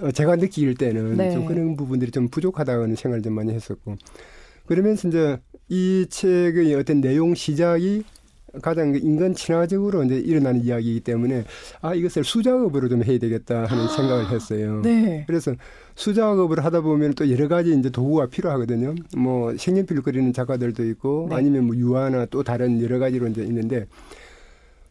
어, 0.00 0.10
제가 0.10 0.36
느낄 0.36 0.74
때는 0.74 1.16
네. 1.16 1.30
좀 1.32 1.46
그런 1.46 1.76
부분들이 1.76 2.10
좀 2.10 2.28
부족하다는 2.28 2.96
생각을 2.96 3.22
좀 3.22 3.34
많이 3.34 3.52
했었고 3.52 3.96
그러면서 4.66 5.06
이제 5.08 5.38
이 5.68 6.06
책의 6.08 6.74
어떤 6.74 7.00
내용 7.00 7.34
시작이 7.34 8.04
가장 8.62 8.92
그 8.92 8.98
인간 8.98 9.34
친화적으로 9.34 10.04
이제 10.04 10.16
일어나는 10.16 10.62
이야기이기 10.62 11.00
때문에 11.00 11.44
아 11.80 11.94
이것을 11.94 12.24
수작업으로 12.24 12.88
좀 12.88 13.02
해야 13.02 13.18
되겠다 13.18 13.64
하는 13.64 13.88
생각을 13.88 14.30
했어요. 14.30 14.80
네. 14.82 15.24
그래서 15.26 15.54
수작업을 15.96 16.64
하다 16.64 16.82
보면 16.82 17.14
또 17.14 17.30
여러 17.30 17.48
가지 17.48 17.76
이제 17.76 17.90
도구가 17.90 18.26
필요하거든요. 18.26 18.94
뭐 19.16 19.56
색연필 19.56 20.02
그리는 20.02 20.32
작가들도 20.32 20.84
있고 20.90 21.26
네. 21.30 21.36
아니면 21.36 21.64
뭐 21.64 21.76
유화나 21.76 22.26
또 22.26 22.42
다른 22.42 22.80
여러 22.82 22.98
가지로 22.98 23.26
이제 23.28 23.42
있는데 23.42 23.86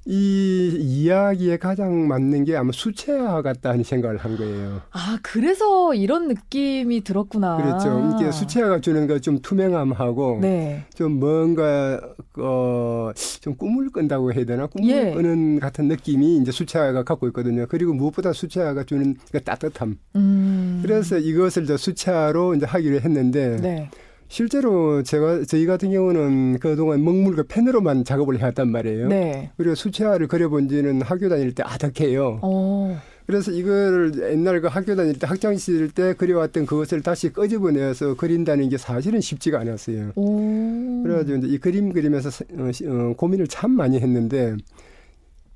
이 0.06 0.78
이야기에 0.82 1.58
가장 1.58 2.08
맞는 2.08 2.44
게 2.44 2.56
아마 2.58 2.72
수채화 2.74 3.42
같다 3.42 3.70
하는 3.70 3.84
생각을 3.84 4.18
한 4.18 4.36
거예요. 4.38 4.82
아, 4.92 5.18
그래서 5.22 5.94
이런 5.94 6.28
느낌이 6.28 7.04
들었구나. 7.06 7.58
그렇죠. 7.58 8.14
이게 8.20 8.32
수채화가 8.32 8.82
주는 8.82 9.08
거 9.08 9.14
좀 9.20 9.40
투명함하고 9.40 10.40
네. 10.42 10.84
좀 10.96 11.20
뭔가 11.20 12.02
어 12.38 13.12
좀 13.42 13.56
꿈을 13.56 13.90
꾼다고 13.92 14.34
해야 14.34 14.46
되나 14.46 14.68
꿈을 14.68 14.90
예. 14.90 15.12
꾸는 15.12 15.60
같은 15.60 15.88
느낌이 15.88 16.38
이제 16.38 16.52
수채화가 16.52 17.04
갖고 17.04 17.28
있거든요. 17.28 17.66
그리고 17.70 17.94
무엇보다 17.94 18.34
수채화가 18.34 18.84
주는 18.86 19.16
그 19.32 19.42
따뜻함. 19.44 19.98
음. 20.16 20.80
그래서 20.82 21.18
이것을 21.18 21.66
저 21.66 21.78
수채화로 21.78 22.56
이제 22.56 22.66
하기로 22.66 23.02
했는데 23.02 23.58
네. 23.62 23.90
실제로 24.38 25.04
제가 25.04 25.44
저희 25.48 25.68
같은 25.68 25.92
경우는 25.92 26.58
그동안 26.58 27.04
먹물과 27.04 27.44
펜으로만 27.48 28.04
작업을 28.04 28.40
해왔단 28.40 28.68
말이에요. 28.68 29.08
네. 29.08 29.52
그리고 29.58 29.76
수채화를 29.76 30.28
그려본 30.28 30.70
지는 30.70 31.04
학교 31.04 31.30
다닐 31.30 31.54
때 31.54 31.62
아득해요. 31.64 32.40
어. 32.42 33.00
그래서 33.28 33.52
이거를 33.52 34.32
옛날 34.32 34.60
그 34.60 34.66
학교 34.70 34.96
다닐 34.96 35.20
때 35.20 35.28
학창 35.28 35.56
시절 35.56 35.92
때 35.92 36.16
그려왔던 36.16 36.66
그것을 36.66 37.04
다시 37.04 37.30
끄집어내서 37.30 38.16
그린다는 38.16 38.70
게 38.70 38.78
사실은 38.80 39.22
쉽지가 39.22 39.60
않았어요. 39.60 40.14
오. 40.16 41.04
그래가지고 41.04 41.38
이제 41.38 41.48
이 41.50 41.60
그림 41.60 41.94
그리면서 41.94 42.32
사- 42.32 42.44
어, 42.58 42.72
시- 42.72 42.88
어, 42.88 43.14
고민을 43.16 43.46
참 43.48 43.70
많이 43.70 44.00
했는데 44.00 44.56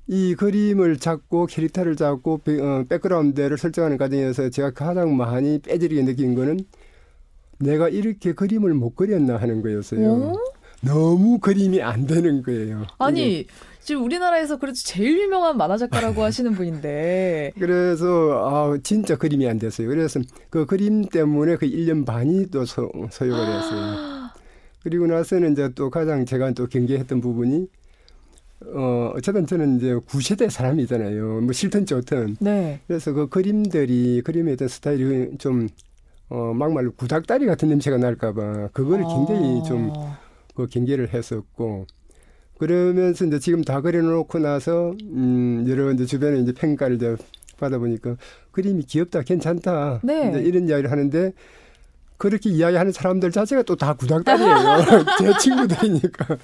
이 0.06 0.36
그림을 0.36 0.98
잡고 0.98 1.46
캐릭터를 1.46 1.96
잡고 1.96 2.42
백그라운드를 2.88 3.58
설정하는 3.58 3.96
과정에서 3.96 4.50
제가 4.50 4.70
가장 4.70 5.16
많이 5.16 5.58
빼지르게 5.58 6.04
느낀 6.04 6.36
거는 6.36 6.60
내가 7.58 7.88
이렇게 7.88 8.32
그림을 8.32 8.74
못 8.74 8.94
그렸나 8.94 9.36
하는 9.36 9.62
거였어요. 9.62 10.00
오? 10.00 10.38
너무 10.80 11.38
그림이 11.38 11.82
안 11.82 12.06
되는 12.06 12.42
거예요. 12.42 12.82
이게. 12.82 12.94
아니, 12.98 13.46
지금 13.80 14.04
우리나라에서 14.04 14.58
그래도 14.58 14.76
제일 14.76 15.18
유명한 15.18 15.56
만화 15.56 15.76
작가라고 15.76 16.22
하시는 16.22 16.52
분인데. 16.52 17.52
그래서 17.58 18.74
아 18.74 18.78
진짜 18.82 19.16
그림이 19.16 19.48
안 19.48 19.58
됐어요. 19.58 19.88
그래서 19.88 20.20
그 20.50 20.66
그림 20.66 21.06
때문에 21.06 21.56
그 21.56 21.66
1년 21.66 22.04
반이 22.04 22.50
또 22.50 22.64
소, 22.64 22.90
소요가 23.10 23.44
됐어요. 23.46 24.28
그리고 24.82 25.06
나서는 25.06 25.52
이제 25.52 25.70
또 25.74 25.90
가장 25.90 26.24
제가 26.24 26.52
또 26.52 26.66
경계했던 26.66 27.20
부분이 27.20 27.66
어 28.74 29.12
어쨌든 29.16 29.46
저는 29.46 29.78
이제 29.78 29.98
구세대 30.06 30.48
사람이잖아요. 30.48 31.40
뭐 31.40 31.52
싫든 31.52 31.86
좋든. 31.86 32.36
네. 32.40 32.80
그래서 32.86 33.12
그 33.12 33.28
그림들이 33.28 34.22
그림의 34.22 34.54
어떤 34.54 34.68
스타일이 34.68 35.36
좀 35.38 35.68
어, 36.30 36.52
막말로 36.54 36.92
구닥다리 36.92 37.46
같은 37.46 37.68
냄새가 37.68 37.96
날까봐 37.98 38.68
그거를 38.72 39.04
굉장히 39.06 39.60
아. 39.60 39.62
좀그 39.64 40.66
경계를 40.70 41.12
했었고 41.14 41.86
그러면서 42.58 43.24
이제 43.24 43.38
지금 43.38 43.62
다 43.62 43.80
그려놓고 43.80 44.38
나서 44.38 44.94
음 45.02 45.64
여러 45.68 45.90
이제 45.92 46.04
주변에 46.04 46.40
이제 46.40 46.52
평가를 46.52 46.96
이제 46.96 47.16
받아보니까 47.58 48.16
그림이 48.50 48.84
귀엽다 48.84 49.22
괜찮다 49.22 50.00
네. 50.02 50.30
이제 50.30 50.40
이런 50.40 50.68
이야기를 50.68 50.90
하는데 50.90 51.32
그렇게 52.18 52.50
이야기하는 52.50 52.92
사람들 52.92 53.30
자체가 53.30 53.62
또 53.62 53.76
다 53.78 53.94
구닥다리예요 53.94 55.04
제 55.18 55.38
친구들이니까 55.38 56.36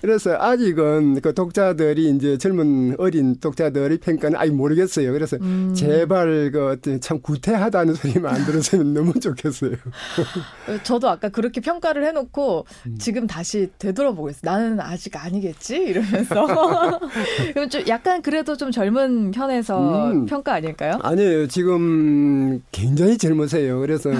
그래서 0.00 0.36
아직은 0.38 1.20
그 1.20 1.34
독자들이 1.34 2.08
이제 2.10 2.38
젊은 2.38 2.94
어린 2.98 3.36
독자들의 3.38 3.98
평가는 3.98 4.38
아직 4.38 4.54
모르겠어요 4.54 5.12
그래서 5.12 5.36
음. 5.42 5.74
제발 5.74 6.50
그 6.52 6.70
어떤 6.70 7.00
참 7.00 7.20
구태하다는 7.20 7.94
소리만 7.94 8.34
안 8.34 8.44
들었으면 8.46 8.94
너무 8.94 9.12
좋겠어요. 9.20 9.72
저도 10.84 11.08
아까 11.08 11.28
그렇게 11.28 11.60
평가를 11.60 12.04
해놓고 12.06 12.64
음. 12.86 12.98
지금 12.98 13.26
다시 13.26 13.68
되돌아보고 13.78 14.30
있어요. 14.30 14.40
나는 14.50 14.80
아직 14.80 15.16
아니겠지? 15.16 15.76
이러면서. 15.76 16.46
그럼 17.54 17.68
좀 17.68 17.82
약간 17.88 18.22
그래도 18.22 18.56
좀 18.56 18.70
젊은 18.70 19.30
편에서 19.30 20.10
음. 20.10 20.26
평가 20.26 20.54
아닐까요? 20.54 20.98
아니에요. 21.02 21.48
지금 21.48 22.62
굉장히 22.72 23.18
젊으세요. 23.18 23.80
그래서 23.80 24.10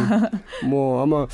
뭐 0.69 0.98
아마 1.01 1.27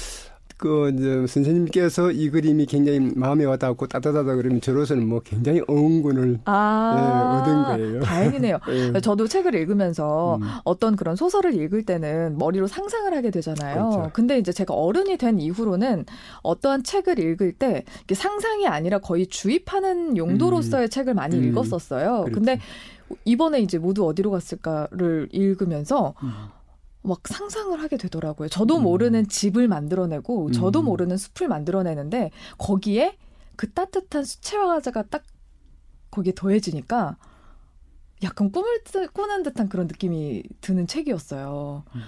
그 0.56 0.90
이제 0.94 1.26
선생님께서 1.26 2.12
이 2.12 2.30
그림이 2.30 2.66
굉장히 2.66 3.00
마음에 3.14 3.44
와닿고 3.44 3.88
따뜻하다 3.88 4.36
그러면 4.36 4.60
저로서는 4.60 5.06
뭐 5.06 5.20
굉장히 5.20 5.60
어운군을 5.66 6.40
아, 6.44 7.42
네, 7.44 7.52
얻은 7.52 7.62
거예요. 7.64 8.00
다행이네요. 8.02 8.58
예. 8.94 9.00
저도 9.00 9.26
책을 9.26 9.54
읽으면서 9.54 10.36
음. 10.36 10.42
어떤 10.64 10.94
그런 10.94 11.16
소설을 11.16 11.54
읽을 11.54 11.84
때는 11.84 12.38
머리로 12.38 12.68
상상을 12.68 13.12
하게 13.14 13.30
되잖아요. 13.30 13.74
그렇죠. 13.74 14.10
근데 14.12 14.38
이제 14.38 14.52
제가 14.52 14.74
어른이 14.74 15.16
된 15.16 15.40
이후로는 15.40 16.06
어떠한 16.42 16.84
책을 16.84 17.18
읽을 17.18 17.52
때 17.52 17.84
상상이 18.12 18.68
아니라 18.68 18.98
거의 18.98 19.26
주입하는 19.26 20.16
용도로서의 20.16 20.88
책을 20.88 21.14
많이 21.14 21.36
음. 21.36 21.44
읽었었어요. 21.44 22.22
그렇죠. 22.22 22.32
근데 22.32 22.60
이번에 23.24 23.60
이제 23.60 23.78
모두 23.78 24.06
어디로 24.06 24.30
갔을까를 24.30 25.28
읽으면서 25.32 26.14
음. 26.22 26.30
막 27.04 27.20
상상을 27.28 27.80
하게 27.80 27.96
되더라고요. 27.98 28.48
저도 28.48 28.78
음. 28.78 28.82
모르는 28.84 29.28
집을 29.28 29.68
만들어내고 29.68 30.50
저도 30.52 30.80
음. 30.80 30.86
모르는 30.86 31.16
숲을 31.18 31.48
만들어내는데 31.48 32.30
거기에 32.58 33.16
그 33.56 33.70
따뜻한 33.70 34.24
수채화가 34.24 35.02
딱 35.02 35.22
거기에 36.10 36.32
더해지니까 36.34 37.16
약간 38.22 38.50
꿈을 38.50 38.82
뜨- 38.84 39.06
꾸는 39.08 39.42
듯한 39.42 39.68
그런 39.68 39.86
느낌이 39.86 40.42
드는 40.62 40.86
책이었어요. 40.86 41.84
음. 41.94 42.00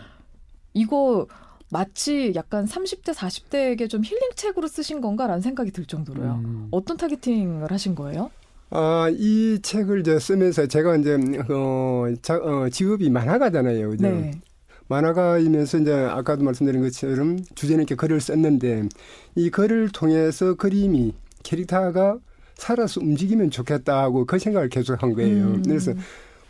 이거 0.72 1.26
마치 1.68 2.32
약간 2.34 2.64
30대, 2.64 3.12
40대에게 3.12 3.90
좀 3.90 4.02
힐링 4.02 4.30
책으로 4.34 4.66
쓰신 4.66 5.00
건가라는 5.02 5.42
생각이 5.42 5.72
들 5.72 5.84
정도로요. 5.84 6.40
음. 6.44 6.68
어떤 6.70 6.96
타겟팅을 6.96 7.70
하신 7.70 7.94
거예요? 7.96 8.30
아, 8.70 9.08
이 9.12 9.58
책을 9.62 10.00
이제 10.00 10.18
쓰면서 10.18 10.66
제가 10.66 10.96
이제 10.96 11.18
어, 11.50 12.04
자, 12.22 12.36
어 12.36 12.68
직업이 12.70 13.10
만화가잖아요. 13.10 13.90
그죠? 13.90 14.08
네. 14.08 14.40
만화가이면서 14.88 15.78
이제 15.78 15.92
아까도 15.92 16.44
말씀드린 16.44 16.82
것처럼 16.82 17.38
주제는 17.54 17.82
이렇게 17.82 17.94
글을 17.94 18.20
썼는데 18.20 18.88
이 19.34 19.50
글을 19.50 19.90
통해서 19.92 20.54
그림이 20.54 21.12
캐릭터가 21.42 22.18
살아서 22.56 23.00
움직이면 23.00 23.50
좋겠다 23.50 24.02
하고 24.02 24.24
그 24.24 24.38
생각을 24.38 24.68
계속 24.68 25.02
한 25.02 25.14
거예요. 25.14 25.44
음. 25.46 25.62
그래서 25.64 25.92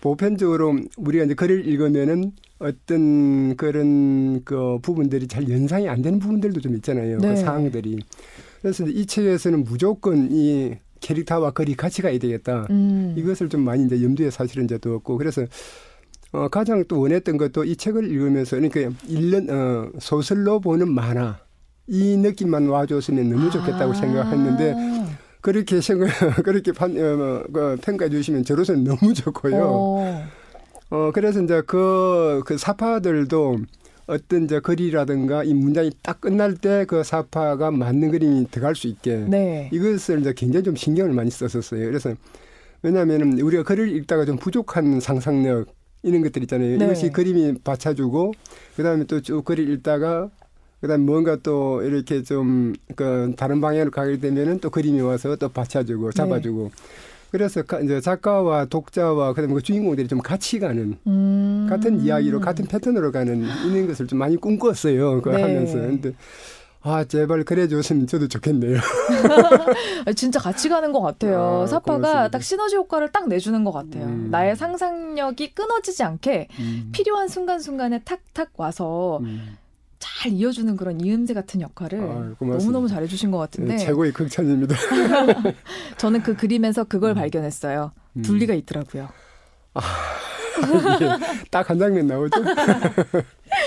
보편적으로 0.00 0.78
우리가 0.96 1.24
이제 1.24 1.34
글을 1.34 1.66
읽으면은 1.66 2.32
어떤 2.58 3.56
그런 3.56 4.44
그 4.44 4.78
부분들이 4.80 5.26
잘 5.26 5.48
연상이 5.48 5.88
안 5.88 6.00
되는 6.02 6.18
부분들도 6.18 6.60
좀 6.60 6.74
있잖아요. 6.76 7.18
그 7.18 7.26
네. 7.26 7.34
그 7.34 7.40
사항들이. 7.40 7.98
그래서 8.62 8.86
이 8.86 9.06
책에서는 9.06 9.64
무조건 9.64 10.28
이 10.30 10.74
캐릭터와 11.00 11.50
글이 11.50 11.74
같이 11.74 12.02
가야 12.02 12.18
되겠다. 12.18 12.66
음. 12.70 13.14
이것을 13.16 13.48
좀 13.48 13.62
많이 13.62 13.84
이제 13.84 14.02
염두에 14.02 14.30
사실은 14.30 14.64
이제 14.64 14.78
두었고 14.78 15.18
그래서 15.18 15.44
어 16.32 16.48
가장 16.48 16.84
또 16.88 17.00
원했던 17.00 17.36
것도 17.36 17.64
이 17.64 17.76
책을 17.76 18.10
읽으면서 18.10 18.56
그러니까 18.56 18.96
읽는 19.06 19.50
어 19.50 19.90
소설로 19.98 20.60
보는 20.60 20.92
만화 20.92 21.38
이 21.86 22.16
느낌만 22.16 22.68
와줬으면 22.68 23.30
너무 23.30 23.50
좋겠다고 23.50 23.92
아. 23.92 23.94
생각했는데 23.94 24.74
그렇게 25.40 25.80
생각 25.80 26.08
그렇게 26.42 26.72
판, 26.72 26.90
어, 26.98 27.44
그 27.52 27.76
평가해 27.80 28.10
주시면 28.10 28.44
저로서는 28.44 28.82
너무 28.82 29.14
좋고요. 29.14 29.62
어, 29.62 30.26
어. 30.90 31.10
그래서 31.14 31.40
이제 31.40 31.62
그, 31.64 32.42
그 32.44 32.58
사파들도 32.58 33.58
어떤 34.08 34.44
이제 34.44 34.58
글이라든가 34.58 35.44
이 35.44 35.54
문장이 35.54 35.92
딱 36.02 36.20
끝날 36.20 36.54
때 36.54 36.84
그 36.86 37.04
사파가 37.04 37.70
맞는 37.70 38.10
그림이 38.10 38.48
들어갈 38.50 38.74
수 38.74 38.88
있게 38.88 39.24
네. 39.28 39.70
이것을 39.72 40.20
이제 40.20 40.32
굉장히 40.36 40.64
좀 40.64 40.74
신경을 40.74 41.12
많이 41.12 41.30
썼었어요. 41.30 41.86
그래서 41.86 42.14
왜냐하면은 42.82 43.40
우리가 43.40 43.62
글을 43.62 43.88
읽다가 43.96 44.24
좀 44.24 44.36
부족한 44.36 45.00
상상력 45.00 45.66
이런 46.02 46.22
것들 46.22 46.42
있잖아요. 46.42 46.78
네. 46.78 46.84
이것이 46.84 47.10
그림이 47.10 47.54
받쳐주고 47.64 48.32
그다음에 48.76 49.04
또 49.04 49.20
쭉 49.20 49.44
글을 49.44 49.68
읽다가 49.70 50.30
그다음 50.80 51.00
에 51.02 51.04
뭔가 51.04 51.36
또 51.42 51.82
이렇게 51.82 52.22
좀 52.22 52.74
그 52.94 53.32
다른 53.36 53.60
방향으로 53.60 53.90
가게 53.90 54.18
되면은 54.18 54.60
또 54.60 54.70
그림이 54.70 55.00
와서 55.00 55.34
또 55.36 55.48
받쳐주고 55.48 56.12
잡아주고 56.12 56.70
그래서 57.32 57.62
가- 57.62 57.80
이제 57.80 58.00
작가와 58.00 58.66
독자와 58.66 59.34
그다음에 59.34 59.52
그 59.54 59.60
주인공들이 59.62 60.06
좀 60.08 60.20
같이 60.20 60.58
가는 60.60 60.96
음. 61.06 61.66
같은 61.68 62.00
이야기로 62.00 62.40
같은 62.40 62.64
패턴으로 62.66 63.10
가는 63.12 63.44
이런 63.66 63.86
것을 63.88 64.06
좀 64.06 64.18
많이 64.20 64.36
꿈꿨어요. 64.36 65.20
그 65.22 65.30
네. 65.30 65.42
하면서 65.42 65.74
근데 65.78 66.12
아 66.86 67.02
제발 67.02 67.42
그래줬으면 67.42 68.06
저도 68.06 68.28
좋겠네요. 68.28 68.78
진짜 70.14 70.38
같이 70.38 70.68
가는 70.68 70.92
것 70.92 71.00
같아요. 71.00 71.62
아, 71.64 71.66
사파가 71.66 71.96
고맙습니다. 71.96 72.28
딱 72.28 72.42
시너지 72.44 72.76
효과를 72.76 73.10
딱 73.10 73.28
내주는 73.28 73.64
것 73.64 73.72
같아요. 73.72 74.04
음. 74.04 74.28
나의 74.30 74.54
상상력이 74.54 75.52
끊어지지 75.52 76.04
않게 76.04 76.46
음. 76.60 76.90
필요한 76.92 77.26
순간순간에 77.26 78.02
탁탁 78.04 78.50
와서 78.56 79.18
음. 79.22 79.56
잘 79.98 80.30
이어주는 80.30 80.76
그런 80.76 81.00
이음새 81.00 81.34
같은 81.34 81.60
역할을 81.60 81.98
고맙습니다. 81.98 82.56
너무너무 82.56 82.86
잘해주신 82.86 83.32
것 83.32 83.38
같은데 83.38 83.74
네, 83.74 83.84
최고의 83.84 84.12
극찬입니다. 84.12 84.76
저는 85.98 86.22
그 86.22 86.36
그림에서 86.36 86.84
그걸 86.84 87.14
발견했어요. 87.14 87.90
음. 88.12 88.22
둘리가 88.22 88.54
있더라고요. 88.54 89.08
딱한 91.50 91.78
장면 91.80 92.06
나오죠. 92.06 92.40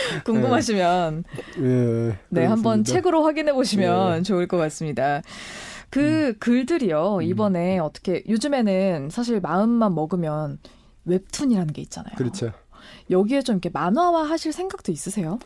궁금하시면 0.25 1.23
예. 1.61 2.17
네, 2.29 2.45
한번. 2.45 2.83
책으로 2.83 3.23
확인해 3.23 3.53
보시면 3.53 4.17
네. 4.17 4.21
좋을 4.23 4.47
것 4.47 4.57
같습니다. 4.57 5.21
그 5.89 6.33
글들이요, 6.39 7.17
음. 7.17 7.21
이번에 7.23 7.79
어떻게, 7.79 8.23
요즘에는 8.29 9.09
사실 9.09 9.39
마음만 9.39 9.95
먹으면 9.95 10.59
웹툰이라는 11.05 11.73
게 11.73 11.81
있잖아요. 11.83 12.13
그렇죠. 12.15 12.51
여기에 13.09 13.41
좀 13.41 13.55
이렇게 13.55 13.69
만화화 13.73 14.23
하실 14.29 14.53
생각도 14.53 14.91
있으세요? 14.91 15.39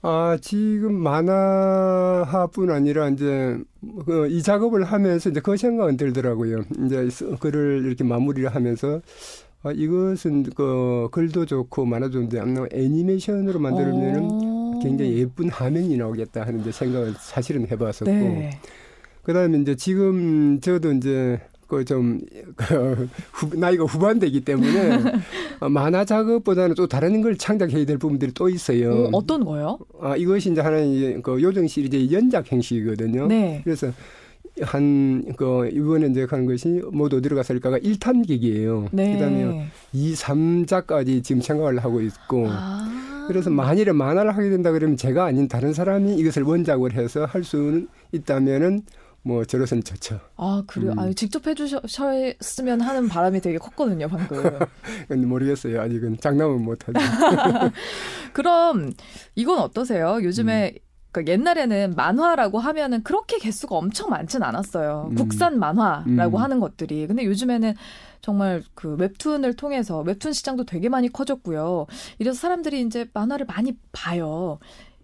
아 0.00 0.38
지금 0.40 0.94
만화뿐 0.94 2.70
아니라 2.70 3.08
이제 3.08 3.58
그 4.06 4.28
이 4.28 4.42
작업을 4.42 4.84
하면서 4.84 5.28
이제 5.30 5.40
그 5.40 5.56
생각은 5.56 5.96
들더라고요. 5.96 6.62
이제 6.86 7.10
스- 7.10 7.36
글을 7.40 7.84
이렇게 7.84 8.04
마무리를 8.04 8.48
하면서 8.54 9.00
아, 9.62 9.72
이것은 9.72 10.44
그 10.54 11.08
글도 11.10 11.46
좋고 11.46 11.84
만화도 11.84 12.12
좋은데 12.12 12.40
애니메이션으로 12.72 13.58
만들면은 13.58 14.28
어. 14.30 14.80
굉장히 14.82 15.18
예쁜 15.18 15.48
화면이 15.50 15.96
나오겠다 15.96 16.42
하는 16.42 16.60
이제 16.60 16.70
생각을 16.70 17.14
사실은 17.18 17.66
해봤었고 17.68 18.10
네. 18.10 18.50
그다음에 19.24 19.58
이제 19.58 19.74
지금 19.74 20.60
저도 20.60 20.92
이제 20.92 21.40
그좀 21.66 22.20
나이가 23.54 23.84
후반대이기 23.84 24.40
때문에 24.40 25.12
어, 25.60 25.68
만화 25.68 26.04
작업보다는 26.04 26.74
또 26.74 26.86
다른 26.86 27.20
걸 27.20 27.36
창작해야 27.36 27.84
될 27.84 27.98
부분들이 27.98 28.32
또 28.32 28.48
있어요. 28.48 28.90
어, 28.92 29.10
어떤 29.12 29.44
거요? 29.44 29.78
아 30.00 30.16
이것이 30.16 30.50
이제 30.50 30.60
하나의 30.62 31.20
그 31.22 31.42
요정 31.42 31.66
시리즈의 31.66 32.10
연작 32.10 32.50
형식이거든요. 32.50 33.26
네. 33.26 33.60
그래서 33.64 33.92
한 34.62 35.08
그 35.36 35.68
이번에 35.72 36.08
이제 36.08 36.26
하는 36.28 36.46
것이 36.46 36.82
모두 36.92 37.16
어디로 37.18 37.36
갔을까가 37.36 37.78
1탄객이에요. 37.78 38.88
네. 38.92 39.14
그 39.14 39.18
다음에 39.20 39.70
2, 39.92 40.14
3자까지 40.14 41.22
지금 41.22 41.40
생각을 41.42 41.78
하고 41.78 42.00
있고 42.00 42.46
아. 42.48 43.24
그래서 43.28 43.50
만일에 43.50 43.92
만화를 43.92 44.36
하게 44.36 44.50
된다 44.50 44.72
그러면 44.72 44.96
제가 44.96 45.24
아닌 45.26 45.48
다른 45.48 45.72
사람이 45.72 46.16
이것을 46.16 46.42
원작으로 46.42 46.92
해서 46.92 47.24
할 47.24 47.44
수는 47.44 47.88
있다면은 48.12 48.82
뭐 49.22 49.44
저로서는 49.44 49.84
좋죠. 49.84 50.20
아, 50.36 50.62
그래요? 50.66 50.92
음. 50.92 50.98
아, 50.98 51.12
직접 51.12 51.46
해주셨으면 51.46 52.80
하는 52.80 53.08
바람이 53.08 53.40
되게 53.40 53.58
컸거든요, 53.58 54.08
방금. 54.08 54.42
근데 55.08 55.26
모르겠어요. 55.26 55.80
아직은 55.82 56.18
장담은 56.20 56.62
못하죠. 56.62 56.98
그럼 58.32 58.92
이건 59.34 59.58
어떠세요? 59.58 60.20
요즘에 60.22 60.72
음. 60.74 60.87
그러니까 61.10 61.32
옛날에는 61.32 61.94
만화라고 61.96 62.58
하면은 62.58 63.02
그렇게 63.02 63.38
개수가 63.38 63.74
엄청 63.74 64.10
많진 64.10 64.42
않았어요. 64.42 65.08
음. 65.10 65.14
국산 65.14 65.58
만화라고 65.58 66.36
음. 66.38 66.42
하는 66.42 66.60
것들이. 66.60 67.06
근데 67.06 67.24
요즘에는 67.24 67.74
정말 68.20 68.62
그 68.74 68.96
웹툰을 68.96 69.54
통해서 69.54 70.00
웹툰 70.00 70.32
시장도 70.32 70.64
되게 70.64 70.88
많이 70.88 71.10
커졌고요. 71.10 71.86
이래서 72.18 72.38
사람들이 72.38 72.82
이제 72.82 73.06
만화를 73.14 73.46
많이 73.46 73.76
봐요. 73.92 74.58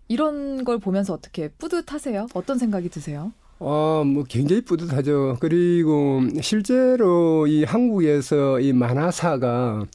이런 0.09 0.65
걸 0.65 0.79
보면서 0.79 1.15
어떻게 1.15 1.49
뿌듯하세요? 1.49 2.27
어떤 2.35 2.59
생각이 2.59 2.91
드세요? 2.91 3.33
아, 3.61 4.03
뭐 4.05 4.25
굉장히 4.29 4.63
뿌듯하죠. 4.63 5.39
그리고 5.41 6.21
실제로 6.43 7.47
이 7.47 7.65
한국에서 7.65 8.61
이 8.61 8.73
만화사가 8.73 9.87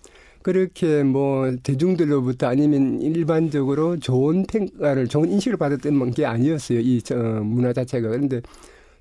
그렇게 0.49 1.03
뭐 1.03 1.55
대중들로부터 1.61 2.47
아니면 2.47 2.99
일반적으로 3.03 3.99
좋은 3.99 4.47
평가를 4.47 5.07
좋은 5.07 5.31
인식을 5.31 5.57
받았던 5.59 6.09
게 6.11 6.25
아니었어요. 6.25 6.79
이저 6.79 7.15
문화 7.43 7.71
자체가. 7.71 8.09
그런데 8.09 8.41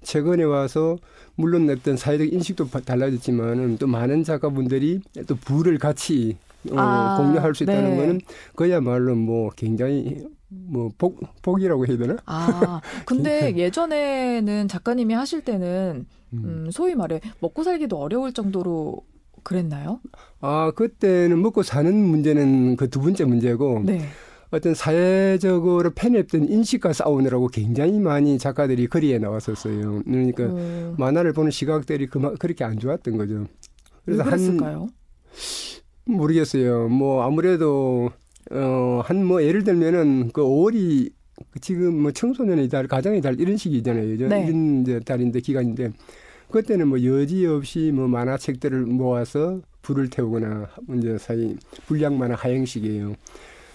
최근에 0.03 0.45
와서 0.45 0.99
물론 1.37 1.71
어떤 1.71 1.97
사회적 1.97 2.31
인식도 2.31 2.69
바- 2.69 2.81
달라졌지만은 2.81 3.79
또 3.79 3.87
많은 3.87 4.25
작가분들이 4.25 5.01
또 5.27 5.37
부를 5.37 5.79
같이 5.79 6.37
어, 6.71 6.77
아, 6.77 7.15
공유할 7.17 7.55
수 7.55 7.63
있다는 7.63 7.91
네. 7.93 7.97
거는 7.97 8.21
그야말로 8.55 9.15
뭐 9.15 9.49
굉장히 9.57 10.27
뭐 10.49 10.91
복, 10.99 11.19
복이라고 11.41 11.87
해야 11.87 11.97
되나? 11.97 12.17
아, 12.27 12.83
근데 13.07 13.53
예전에는 13.57 14.69
작가님이 14.69 15.15
하실 15.15 15.43
때는 15.43 16.05
음, 16.35 16.69
소위 16.71 16.95
말해 16.95 17.21
먹고 17.41 17.63
살기도 17.63 17.97
어려울 17.97 18.35
정도로 18.35 19.03
그랬나요? 19.49 20.01
아, 20.41 20.73
그때는 20.77 21.41
먹고 21.41 21.63
사는 21.63 21.95
문제는 21.95 22.77
그 22.77 22.89
두 22.91 23.01
번째 23.01 23.25
문제고 23.25 23.83
네. 23.85 24.03
어떤 24.51 24.75
사회적으로 24.75 25.91
편협된 25.91 26.49
인식과 26.49 26.93
싸우느라고 26.93 27.49
굉장히 27.49 27.99
많이 27.99 28.39
작가들이 28.39 28.87
거리에 28.89 29.19
나왔었어요. 29.19 30.03
그러니까 30.05 30.45
음, 30.45 30.95
만화를 30.99 31.33
보는 31.33 31.51
시각들이 31.51 32.07
그만 32.07 32.37
그렇게 32.39 32.65
안 32.65 32.79
좋았던 32.79 33.17
거죠. 33.17 33.35
왜 33.35 33.47
그래서 34.17 34.23
한 34.23 34.31
그랬을까요? 34.31 34.89
모르겠어요. 36.05 36.89
뭐 36.89 37.23
아무래도 37.23 38.11
어한 38.51 39.25
뭐 39.25 39.43
예를 39.43 39.65
들면은 39.65 40.31
그 40.33 40.43
5월이 40.43 41.11
지금 41.61 42.01
뭐 42.03 42.13
청소년의 42.13 42.69
달, 42.69 42.87
가정의 42.89 43.21
달 43.21 43.39
이런 43.41 43.57
시기잖아요. 43.57 44.13
이제 44.15 44.27
네. 44.27 44.47
이런 44.47 44.83
이제 44.83 45.01
달인데 45.01 45.41
기간인데 45.41 45.93
그때는 46.51 46.89
뭐 46.89 47.03
여지없이 47.03 47.93
뭐 47.95 48.09
만화책들을 48.09 48.81
모아서 48.87 49.61
불을 49.83 50.11
태우거나 50.11 50.69
이제 50.97 51.19
사이 51.19 51.57
불량 51.87 52.19
만화 52.19 52.35
하행식이에요. 52.35 53.15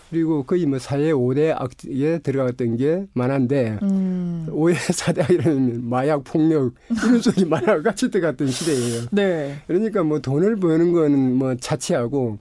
그리고 0.10 0.44
거의 0.44 0.66
뭐 0.68 0.78
사회 0.78 1.12
5대 1.12 1.56
악에 1.56 2.20
들어갔던 2.20 2.78
게 2.78 3.08
만화인데 3.14 3.80
음, 3.82 4.46
오해 4.52 4.76
사대 4.76 5.26
이러면 5.34 5.90
마약 5.90 6.24
폭력 6.24 6.74
이런 6.92 7.18
속이 7.22 7.46
만화가 7.46 7.82
같이 7.82 8.12
들어갔던 8.12 8.48
시대예요. 8.48 9.06
네. 9.12 9.56
그러니까 9.66 10.04
뭐 10.04 10.20
돈을 10.20 10.58
버는 10.58 10.92
거는 10.94 11.36
뭐 11.36 11.56
자치하고 11.56 12.38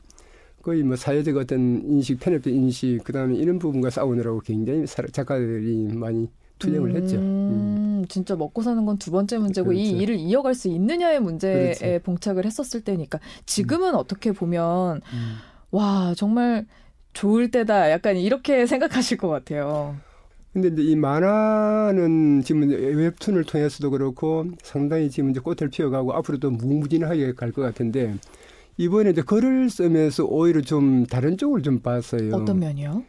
거의 0.62 0.83
뭐 0.83 0.97
사회적 0.97 1.37
어떤 1.38 1.83
인식, 1.87 2.21
편협된 2.21 2.53
인식, 2.55 3.01
그 3.05 3.12
다음에 3.12 3.37
이런 3.37 3.59
부분과 3.59 3.88
싸우느라고 3.90 4.40
굉장히 4.40 4.87
사- 4.87 5.03
작가들이 5.11 5.88
많이 5.95 6.29
투쟁을 6.66 6.94
했죠. 6.96 7.16
음. 7.16 7.20
음, 8.03 8.05
진짜 8.09 8.35
먹고 8.37 8.62
사는 8.62 8.85
건 8.85 8.98
두 8.98 9.11
번째 9.11 9.38
문제고 9.38 9.72
이 9.72 9.85
그렇죠. 9.90 10.03
일을 10.03 10.16
이어갈 10.16 10.55
수 10.55 10.68
있느냐의 10.68 11.20
문제에 11.20 11.75
그렇죠. 11.75 12.03
봉착을 12.05 12.44
했었을 12.44 12.81
때니까 12.83 13.18
지금은 13.46 13.94
어떻게 13.94 14.33
보면 14.33 14.96
음. 15.12 15.35
와 15.70 16.14
정말 16.16 16.66
좋을 17.14 17.51
때다 17.51 17.90
약간 17.90 18.16
이렇게 18.16 18.64
생각하실 18.66 19.18
것 19.18 19.29
같아요. 19.29 19.96
근데 20.53 20.68
이제 20.68 20.83
이 20.83 20.96
만화는 20.96 22.42
지금 22.42 22.68
웹툰을 22.68 23.44
통해서도 23.44 23.90
그렇고 23.90 24.46
상당히 24.62 25.09
지금 25.11 25.31
이제 25.31 25.40
꽃을 25.40 25.70
피워가고 25.70 26.12
앞으로도 26.12 26.51
무궁무진하게 26.51 27.33
갈 27.35 27.53
것 27.53 27.62
같은데 27.62 28.14
이번에 28.77 29.11
이제 29.11 29.22
글을 29.22 29.70
쓰면서 29.70 30.25
오히려 30.25 30.61
좀 30.61 31.07
다른 31.07 31.37
쪽을 31.38 31.62
좀 31.62 31.81
봤어요. 31.81 32.35
어떤 32.35 32.59
면이요? 32.59 33.03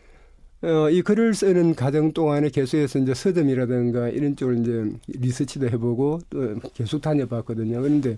어, 0.64 0.90
이 0.90 1.02
글을 1.02 1.34
쓰는 1.34 1.76
과정 1.76 2.14
동안에 2.14 2.50
계속해서 2.50 3.00
이제 3.00 3.14
서점이라든가 3.14 4.08
이런 4.08 4.36
쪽을 4.38 4.60
이제 4.60 5.20
리서치도 5.20 5.68
해보고 5.68 6.20
또 6.30 6.56
계속 6.74 7.02
다녀봤거든요. 7.02 7.82
그런데 7.82 8.18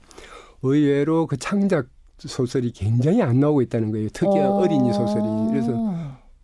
의외로 0.62 1.26
그 1.26 1.38
창작 1.38 1.88
소설이 2.20 2.72
굉장히 2.72 3.24
안 3.24 3.40
나오고 3.40 3.64
있다는 3.64 3.92
거예요. 3.92 4.10
특히 4.14 4.40
어. 4.40 4.58
어린이 4.58 4.94
소설이. 4.94 5.24
그래서 5.50 5.74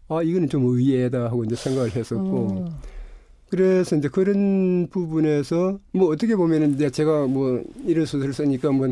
아 0.07 0.23
이거는 0.23 0.49
좀 0.49 0.65
의외다 0.65 1.25
하고 1.25 1.43
이제 1.43 1.55
생각을 1.55 1.95
했었고. 1.95 2.47
어. 2.51 2.65
그래서 3.49 3.95
이제 3.95 4.07
그런 4.07 4.87
부분에서 4.89 5.77
뭐 5.91 6.09
어떻게 6.09 6.35
보면은 6.35 6.73
이제 6.73 6.89
제가 6.89 7.27
뭐 7.27 7.61
이런 7.85 8.05
소설을 8.07 8.33
쓰니까 8.33 8.71
뭐 8.71 8.91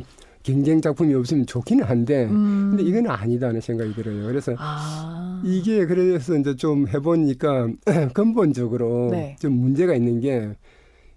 경쟁 0.51 0.81
작품이 0.81 1.13
없으면 1.13 1.45
좋기는 1.45 1.83
한데 1.83 2.25
음. 2.25 2.69
근데 2.71 2.83
이건 2.83 3.07
아니다는 3.07 3.61
생각이 3.61 3.93
들어요. 3.93 4.25
그래서 4.25 4.53
아. 4.57 5.41
이게 5.43 5.85
그래서 5.85 6.35
이제 6.35 6.55
좀 6.55 6.87
해보니까 6.87 7.69
근본적으로 8.13 9.09
네. 9.11 9.35
좀 9.39 9.53
문제가 9.53 9.93
있는 9.93 10.19
게 10.19 10.49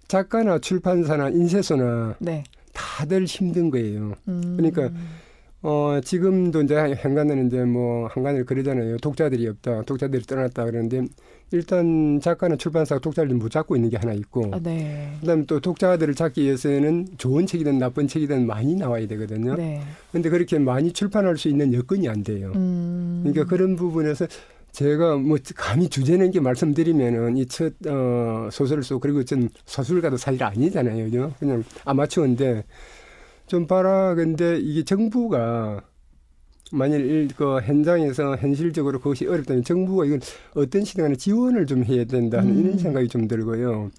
작가나 0.07 0.59
출판사나 0.59 1.29
인쇄소나 1.29 2.15
네. 2.19 2.43
다들 2.73 3.25
힘든 3.25 3.69
거예요. 3.69 4.13
음. 4.27 4.55
그러니까 4.57 4.89
어, 5.63 5.99
지금도 6.03 6.61
이제 6.63 6.75
한간에는 6.75 7.47
이제 7.47 7.63
뭐 7.63 8.07
한간을 8.07 8.45
그러잖아요. 8.45 8.97
독자들이 8.97 9.47
없다. 9.47 9.83
독자들이 9.83 10.23
떠났다. 10.23 10.65
그러는데 10.65 11.03
일단 11.51 12.19
작가나 12.21 12.57
출판사가 12.57 12.99
독자를 12.99 13.33
못 13.35 13.49
잡고 13.49 13.77
있는 13.77 13.89
게 13.89 13.95
하나 13.95 14.11
있고. 14.11 14.49
아, 14.51 14.59
네. 14.61 15.13
그다음에 15.21 15.45
또 15.45 15.61
독자들을 15.61 16.15
찾기 16.15 16.43
위해서는 16.43 17.07
좋은 17.17 17.45
책이든 17.45 17.79
나쁜 17.79 18.07
책이든 18.07 18.45
많이 18.45 18.75
나와야 18.75 19.07
되거든요. 19.07 19.55
네. 19.55 19.81
근데 20.11 20.29
그렇게 20.29 20.59
많이 20.59 20.91
출판할 20.91 21.37
수 21.37 21.47
있는 21.47 21.73
여건이 21.73 22.09
안 22.09 22.23
돼요. 22.23 22.51
음. 22.55 23.21
그러니까 23.23 23.45
그런 23.45 23.77
부분에서 23.77 24.27
제가 24.73 25.15
뭐 25.17 25.37
감히 25.55 25.87
주제는 25.87 26.31
게 26.31 26.41
말씀드리면은 26.41 27.37
이첫 27.37 27.73
어, 27.87 28.49
소설을 28.51 28.83
쓰고 28.83 28.99
그리고 28.99 29.23
전 29.23 29.47
소설가도 29.65 30.17
사실 30.17 30.43
아니잖아요. 30.43 31.35
그냥 31.39 31.63
아마추어인데 31.85 32.63
좀 33.53 33.67
봐라. 33.67 34.15
근데 34.15 34.57
이게 34.59 34.81
정부가 34.83 35.83
만일 36.71 37.27
그 37.37 37.59
현장에서 37.59 38.35
현실적으로 38.35 38.97
그것이 38.97 39.27
어렵다면 39.27 39.63
정부가 39.63 40.05
이건 40.05 40.21
어떤 40.55 40.83
시간에 40.83 41.15
지원을 41.15 41.67
좀 41.67 41.83
해야 41.83 42.03
된다는 42.03 42.49
음. 42.51 42.59
이런 42.65 42.77
생각이 42.79 43.07
좀 43.09 43.27
들고요. 43.27 43.91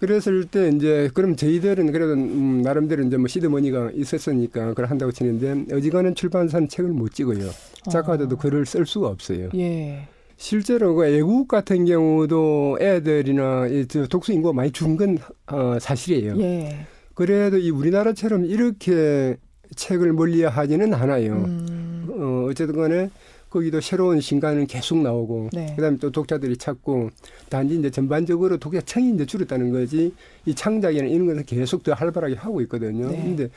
그랬을 0.00 0.46
때 0.46 0.70
이제 0.74 1.08
그럼 1.14 1.36
저희들은 1.36 1.92
그래도 1.92 2.14
음, 2.14 2.60
나름대로 2.62 3.04
이제 3.04 3.16
뭐 3.16 3.28
시드머니가 3.28 3.92
있었으니까 3.94 4.66
그걸 4.70 4.86
한다고 4.86 5.12
치는데 5.12 5.72
어지간한 5.76 6.16
출판사는 6.16 6.68
책을 6.68 6.90
못 6.90 7.14
찍어요. 7.14 7.50
작가들도 7.92 8.34
어. 8.34 8.38
글을 8.40 8.66
쓸 8.66 8.84
수가 8.84 9.06
없어요. 9.06 9.50
예. 9.54 10.08
실제로 10.36 10.96
그 10.96 11.06
애국 11.06 11.46
같은 11.46 11.84
경우도 11.84 12.78
애들이나 12.80 13.68
독서 14.10 14.32
인구가 14.32 14.52
많이 14.52 14.72
준 14.72 14.96
건 14.96 15.18
어, 15.46 15.78
사실이에요. 15.80 16.36
예. 16.40 16.86
그래도 17.18 17.58
이 17.58 17.70
우리나라처럼 17.70 18.44
이렇게 18.44 19.36
책을 19.74 20.12
멀리하지는 20.12 20.94
않아요. 20.94 21.46
음. 21.48 22.06
어, 22.10 22.46
어쨌든 22.48 22.76
간에 22.76 23.10
거기도 23.50 23.80
새로운 23.80 24.20
신간은 24.20 24.68
계속 24.68 24.98
나오고 24.98 25.50
네. 25.52 25.72
그다음에 25.74 25.96
또 25.96 26.12
독자들이 26.12 26.56
찾고 26.58 27.10
단지 27.48 27.76
이제 27.76 27.90
전반적으로 27.90 28.58
독자층이 28.58 29.14
이제 29.14 29.26
줄었다는 29.26 29.72
거지 29.72 30.14
이 30.46 30.54
창작이나 30.54 31.08
이런 31.08 31.26
것은 31.26 31.44
계속 31.44 31.82
더 31.82 31.92
활발하게 31.92 32.36
하고 32.36 32.60
있거든요. 32.60 33.10
네. 33.10 33.20
근데 33.20 33.48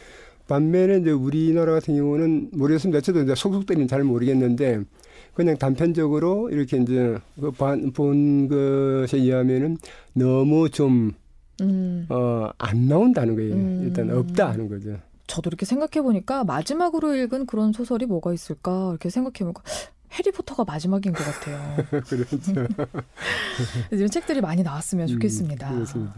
반면에 0.47 0.97
이제 0.97 1.11
우리나라 1.11 1.73
같은 1.73 1.95
경우는 1.95 2.49
모르겠습니다. 2.53 3.01
저도 3.01 3.21
이제 3.21 3.35
속속들이는 3.35 3.87
잘 3.87 4.03
모르겠는데 4.03 4.81
그냥 5.35 5.55
단편적으로 5.59 6.49
이렇게 6.49 6.77
이제 6.77 7.15
그본 7.39 8.47
것에 8.47 9.17
의하면은 9.17 9.77
너무 10.15 10.67
좀 10.71 11.11
음. 11.61 12.05
어, 12.09 12.49
안 12.57 12.87
나온다는 12.87 13.35
거예요. 13.35 13.53
음. 13.53 13.81
일단 13.83 14.09
없다 14.11 14.49
하는 14.49 14.67
거죠. 14.67 14.97
저도 15.27 15.49
이렇게 15.49 15.65
생각해 15.65 16.01
보니까 16.03 16.43
마지막으로 16.43 17.15
읽은 17.15 17.45
그런 17.45 17.71
소설이 17.71 18.05
뭐가 18.05 18.33
있을까 18.33 18.89
이렇게 18.89 19.09
생각해 19.09 19.39
보니까 19.39 19.63
해리포터가 20.13 20.65
마지막인 20.65 21.13
것 21.13 21.23
같아요. 21.23 21.77
그렇죠. 22.03 22.67
이런 23.91 24.09
책들이 24.09 24.41
많이 24.41 24.61
나왔으면 24.61 25.07
음, 25.07 25.13
좋겠습니다. 25.13 25.69
음, 25.69 25.75
그렇습니다. 25.75 26.15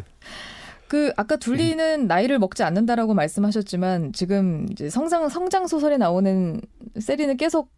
그 0.88 1.12
아까 1.16 1.36
둘리는 1.36 2.08
나이를 2.08 2.40
먹지 2.40 2.64
않는다라고 2.64 3.14
말씀하셨지만 3.14 4.14
지금 4.14 4.68
이제 4.72 4.90
성장 4.90 5.30
성장 5.30 5.68
소설에 5.68 5.98
나오는 5.98 6.62
세리는 7.00 7.38
계속 7.38 7.72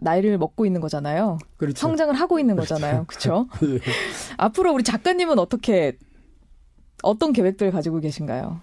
나이를 0.00 0.38
먹고 0.38 0.64
있는 0.66 0.80
거잖아요. 0.80 1.38
그렇죠. 1.56 1.78
성장을 1.78 2.14
하고 2.14 2.38
있는 2.38 2.56
거잖아요. 2.56 3.04
그렇죠? 3.06 3.48
예. 3.64 3.78
앞으로 4.38 4.72
우리 4.72 4.84
작가님은 4.84 5.38
어떻게 5.38 5.98
어떤 7.02 7.32
계획들 7.32 7.70
가지고 7.70 8.00
계신가요? 8.00 8.60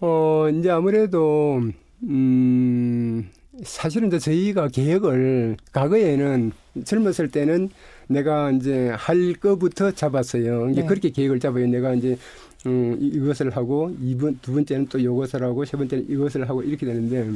어, 0.00 0.48
이제 0.52 0.70
아무래도, 0.70 1.60
음, 2.02 3.30
사실은 3.62 4.08
이제 4.08 4.18
저희가 4.18 4.68
계획을 4.68 5.56
과거에는 5.72 6.52
젊었을 6.84 7.30
때는 7.30 7.70
내가 8.08 8.50
이제 8.50 8.90
할 8.90 9.32
거부터 9.34 9.92
잡았어요. 9.92 10.70
이제 10.70 10.82
네. 10.82 10.86
그렇게 10.86 11.10
계획을 11.10 11.40
잡아요. 11.40 11.66
내가 11.66 11.94
이제 11.94 12.18
음, 12.66 12.98
이것을 13.00 13.56
하고 13.56 13.94
이번 14.02 14.38
두 14.42 14.52
번째는 14.52 14.88
또 14.88 14.98
이것을 14.98 15.42
하고 15.42 15.64
세 15.64 15.76
번째는 15.76 16.06
이것을 16.10 16.48
하고 16.48 16.62
이렇게 16.62 16.84
되는데 16.84 17.30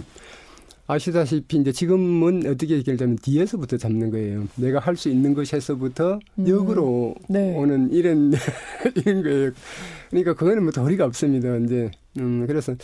아시다시피 0.87 1.59
이제 1.59 1.71
지금은 1.73 2.47
어떻게 2.47 2.75
얘기하자면 2.77 3.17
뒤에서부터 3.23 3.77
잡는 3.77 4.11
거예요. 4.11 4.49
내가 4.57 4.81
할 4.81 4.97
수 4.97 5.09
있는 5.09 5.35
것에서부터 5.35 6.19
음. 6.39 6.49
역으로 6.49 7.15
네. 7.29 7.55
오는 7.57 7.91
이런 7.93 8.33
이런 8.97 9.23
거예요. 9.23 9.53
그러니까 10.11 10.35
그거는 10.35 10.65
뭐 10.65 10.73
도리가 10.73 11.05
없습니다. 11.07 11.57
이제 11.59 11.91
음 12.19 12.45
그래서 12.47 12.75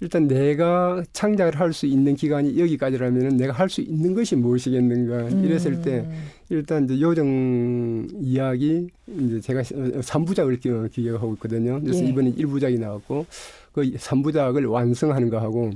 일단 0.00 0.26
내가 0.26 1.04
창작을 1.12 1.60
할 1.60 1.72
수 1.72 1.86
있는 1.86 2.16
기간이 2.16 2.58
여기까지라면은 2.58 3.36
내가 3.36 3.52
할 3.52 3.68
수 3.68 3.80
있는 3.80 4.12
것이 4.14 4.34
무엇이겠는가 4.34 5.28
음. 5.28 5.44
이랬을 5.44 5.80
때 5.82 6.04
일단 6.50 6.84
이제 6.84 7.00
요정 7.00 8.08
이야기 8.20 8.88
이제 9.06 9.40
제가 9.40 9.62
3부작을 9.62 10.90
기획하고 10.90 11.34
있거든요. 11.34 11.80
그래서 11.80 12.02
예. 12.02 12.08
이번에 12.08 12.32
1부작이 12.32 12.80
나왔고 12.80 13.24
그 13.72 13.82
3부작을 13.82 14.68
완성하는 14.68 15.30
거 15.30 15.38
하고 15.38 15.70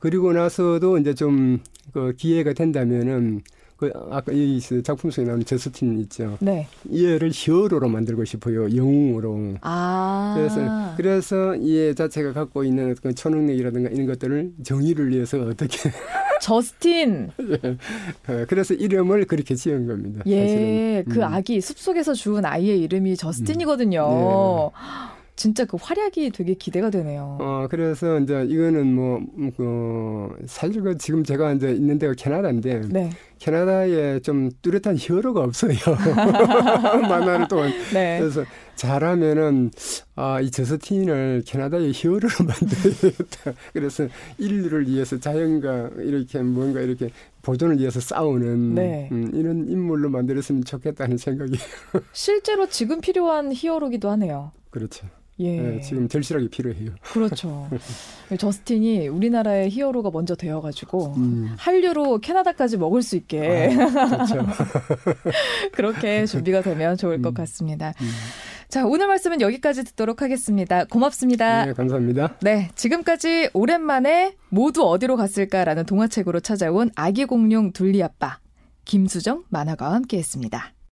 그리고 0.00 0.32
나서도 0.32 0.98
이제 0.98 1.14
좀 1.14 1.60
그 1.92 2.12
기회가 2.16 2.52
된다면은 2.52 3.42
그 3.76 3.90
아까 4.10 4.30
이 4.30 4.60
작품 4.84 5.10
속에 5.10 5.26
나오는 5.26 5.42
저스틴 5.42 5.98
있죠. 6.00 6.36
네. 6.40 6.66
얘를 6.94 7.30
히어로로 7.32 7.88
만들고 7.88 8.26
싶어요. 8.26 8.64
영웅으로. 8.76 9.54
아. 9.62 10.34
그래서 10.36 10.96
그래서 10.98 11.56
이 11.56 11.94
자체가 11.94 12.34
갖고 12.34 12.62
있는 12.62 12.94
그 13.02 13.14
초능력이라든가 13.14 13.88
이런 13.88 14.06
것들을 14.06 14.52
정의를 14.62 15.08
위해서 15.08 15.40
어떻게 15.40 15.90
저스틴. 16.42 17.30
예. 17.40 17.70
어, 18.30 18.44
그래서 18.48 18.74
이름을 18.74 19.24
그렇게 19.24 19.54
지은 19.54 19.86
겁니다. 19.86 20.22
예. 20.26 20.42
사실은. 20.42 21.04
그 21.08 21.18
음. 21.20 21.24
아기 21.24 21.60
숲속에서 21.62 22.12
죽은 22.12 22.44
아이의 22.44 22.80
이름이 22.82 23.16
저스틴이거든요. 23.16 24.02
음. 24.02 24.10
네. 24.10 25.09
진짜 25.40 25.64
그 25.64 25.78
활약이 25.80 26.32
되게 26.32 26.52
기대가 26.52 26.90
되네요. 26.90 27.38
어, 27.40 27.66
그래서 27.70 28.18
이제 28.18 28.44
이거는 28.46 28.94
뭐, 28.94 29.20
그, 29.56 30.28
사실 30.44 30.82
그 30.82 30.98
지금 30.98 31.24
제가 31.24 31.54
이제 31.54 31.72
있는 31.72 31.98
데가 31.98 32.12
캐나다인데, 32.12 32.82
네. 32.90 33.08
캐나다에 33.38 34.20
좀 34.20 34.50
뚜렷한 34.60 34.96
히어로가 34.98 35.40
없어요. 35.40 35.72
만화를 37.08 37.48
동안. 37.48 37.72
네. 37.94 38.18
그래서 38.18 38.44
잘하면은, 38.74 39.70
아, 40.14 40.42
이 40.42 40.50
저스틴을 40.50 41.44
캐나다의 41.46 41.92
히어로로 41.94 42.28
만들어야겠다. 42.46 43.54
그래서 43.72 44.08
인류를 44.36 44.88
위해서 44.88 45.18
자연과 45.18 45.92
이렇게 46.00 46.42
뭔가 46.42 46.82
이렇게 46.82 47.08
보존을 47.40 47.78
위해서 47.78 47.98
싸우는 47.98 48.74
네. 48.74 49.08
음, 49.10 49.30
이런 49.32 49.66
인물로 49.66 50.10
만들었으면 50.10 50.64
좋겠다는 50.64 51.16
생각이. 51.16 51.56
실제로 52.12 52.68
지금 52.68 53.00
필요한 53.00 53.52
히어로기도 53.54 54.10
하네요. 54.10 54.52
그렇죠. 54.68 55.06
예. 55.40 55.58
네, 55.58 55.80
지금 55.80 56.06
절실하게 56.06 56.48
필요해요. 56.48 56.90
그렇죠. 57.02 57.68
저스틴이 58.38 59.08
우리나라의 59.08 59.70
히어로가 59.70 60.10
먼저 60.10 60.34
되어가지고 60.34 61.14
음. 61.16 61.54
한류로 61.56 62.18
캐나다까지 62.18 62.76
먹을 62.76 63.02
수 63.02 63.16
있게 63.16 63.74
아, 63.74 64.06
그렇죠. 64.06 64.46
그렇게 65.72 66.26
준비가 66.26 66.60
되면 66.60 66.96
좋을 66.96 67.14
음. 67.14 67.22
것 67.22 67.32
같습니다. 67.34 67.94
음. 68.02 68.08
자, 68.68 68.86
오늘 68.86 69.08
말씀은 69.08 69.40
여기까지 69.40 69.82
듣도록 69.84 70.22
하겠습니다. 70.22 70.84
고맙습니다. 70.84 71.64
네, 71.64 71.72
감사합니다. 71.72 72.36
네, 72.42 72.70
지금까지 72.74 73.50
오랜만에 73.54 74.36
모두 74.50 74.84
어디로 74.84 75.16
갔을까라는 75.16 75.86
동화책으로 75.86 76.40
찾아온 76.40 76.90
아기 76.94 77.24
공룡 77.24 77.72
둘리 77.72 78.02
아빠 78.02 78.38
김수정 78.84 79.44
만화가와 79.48 79.94
함께했습니다. 79.94 80.74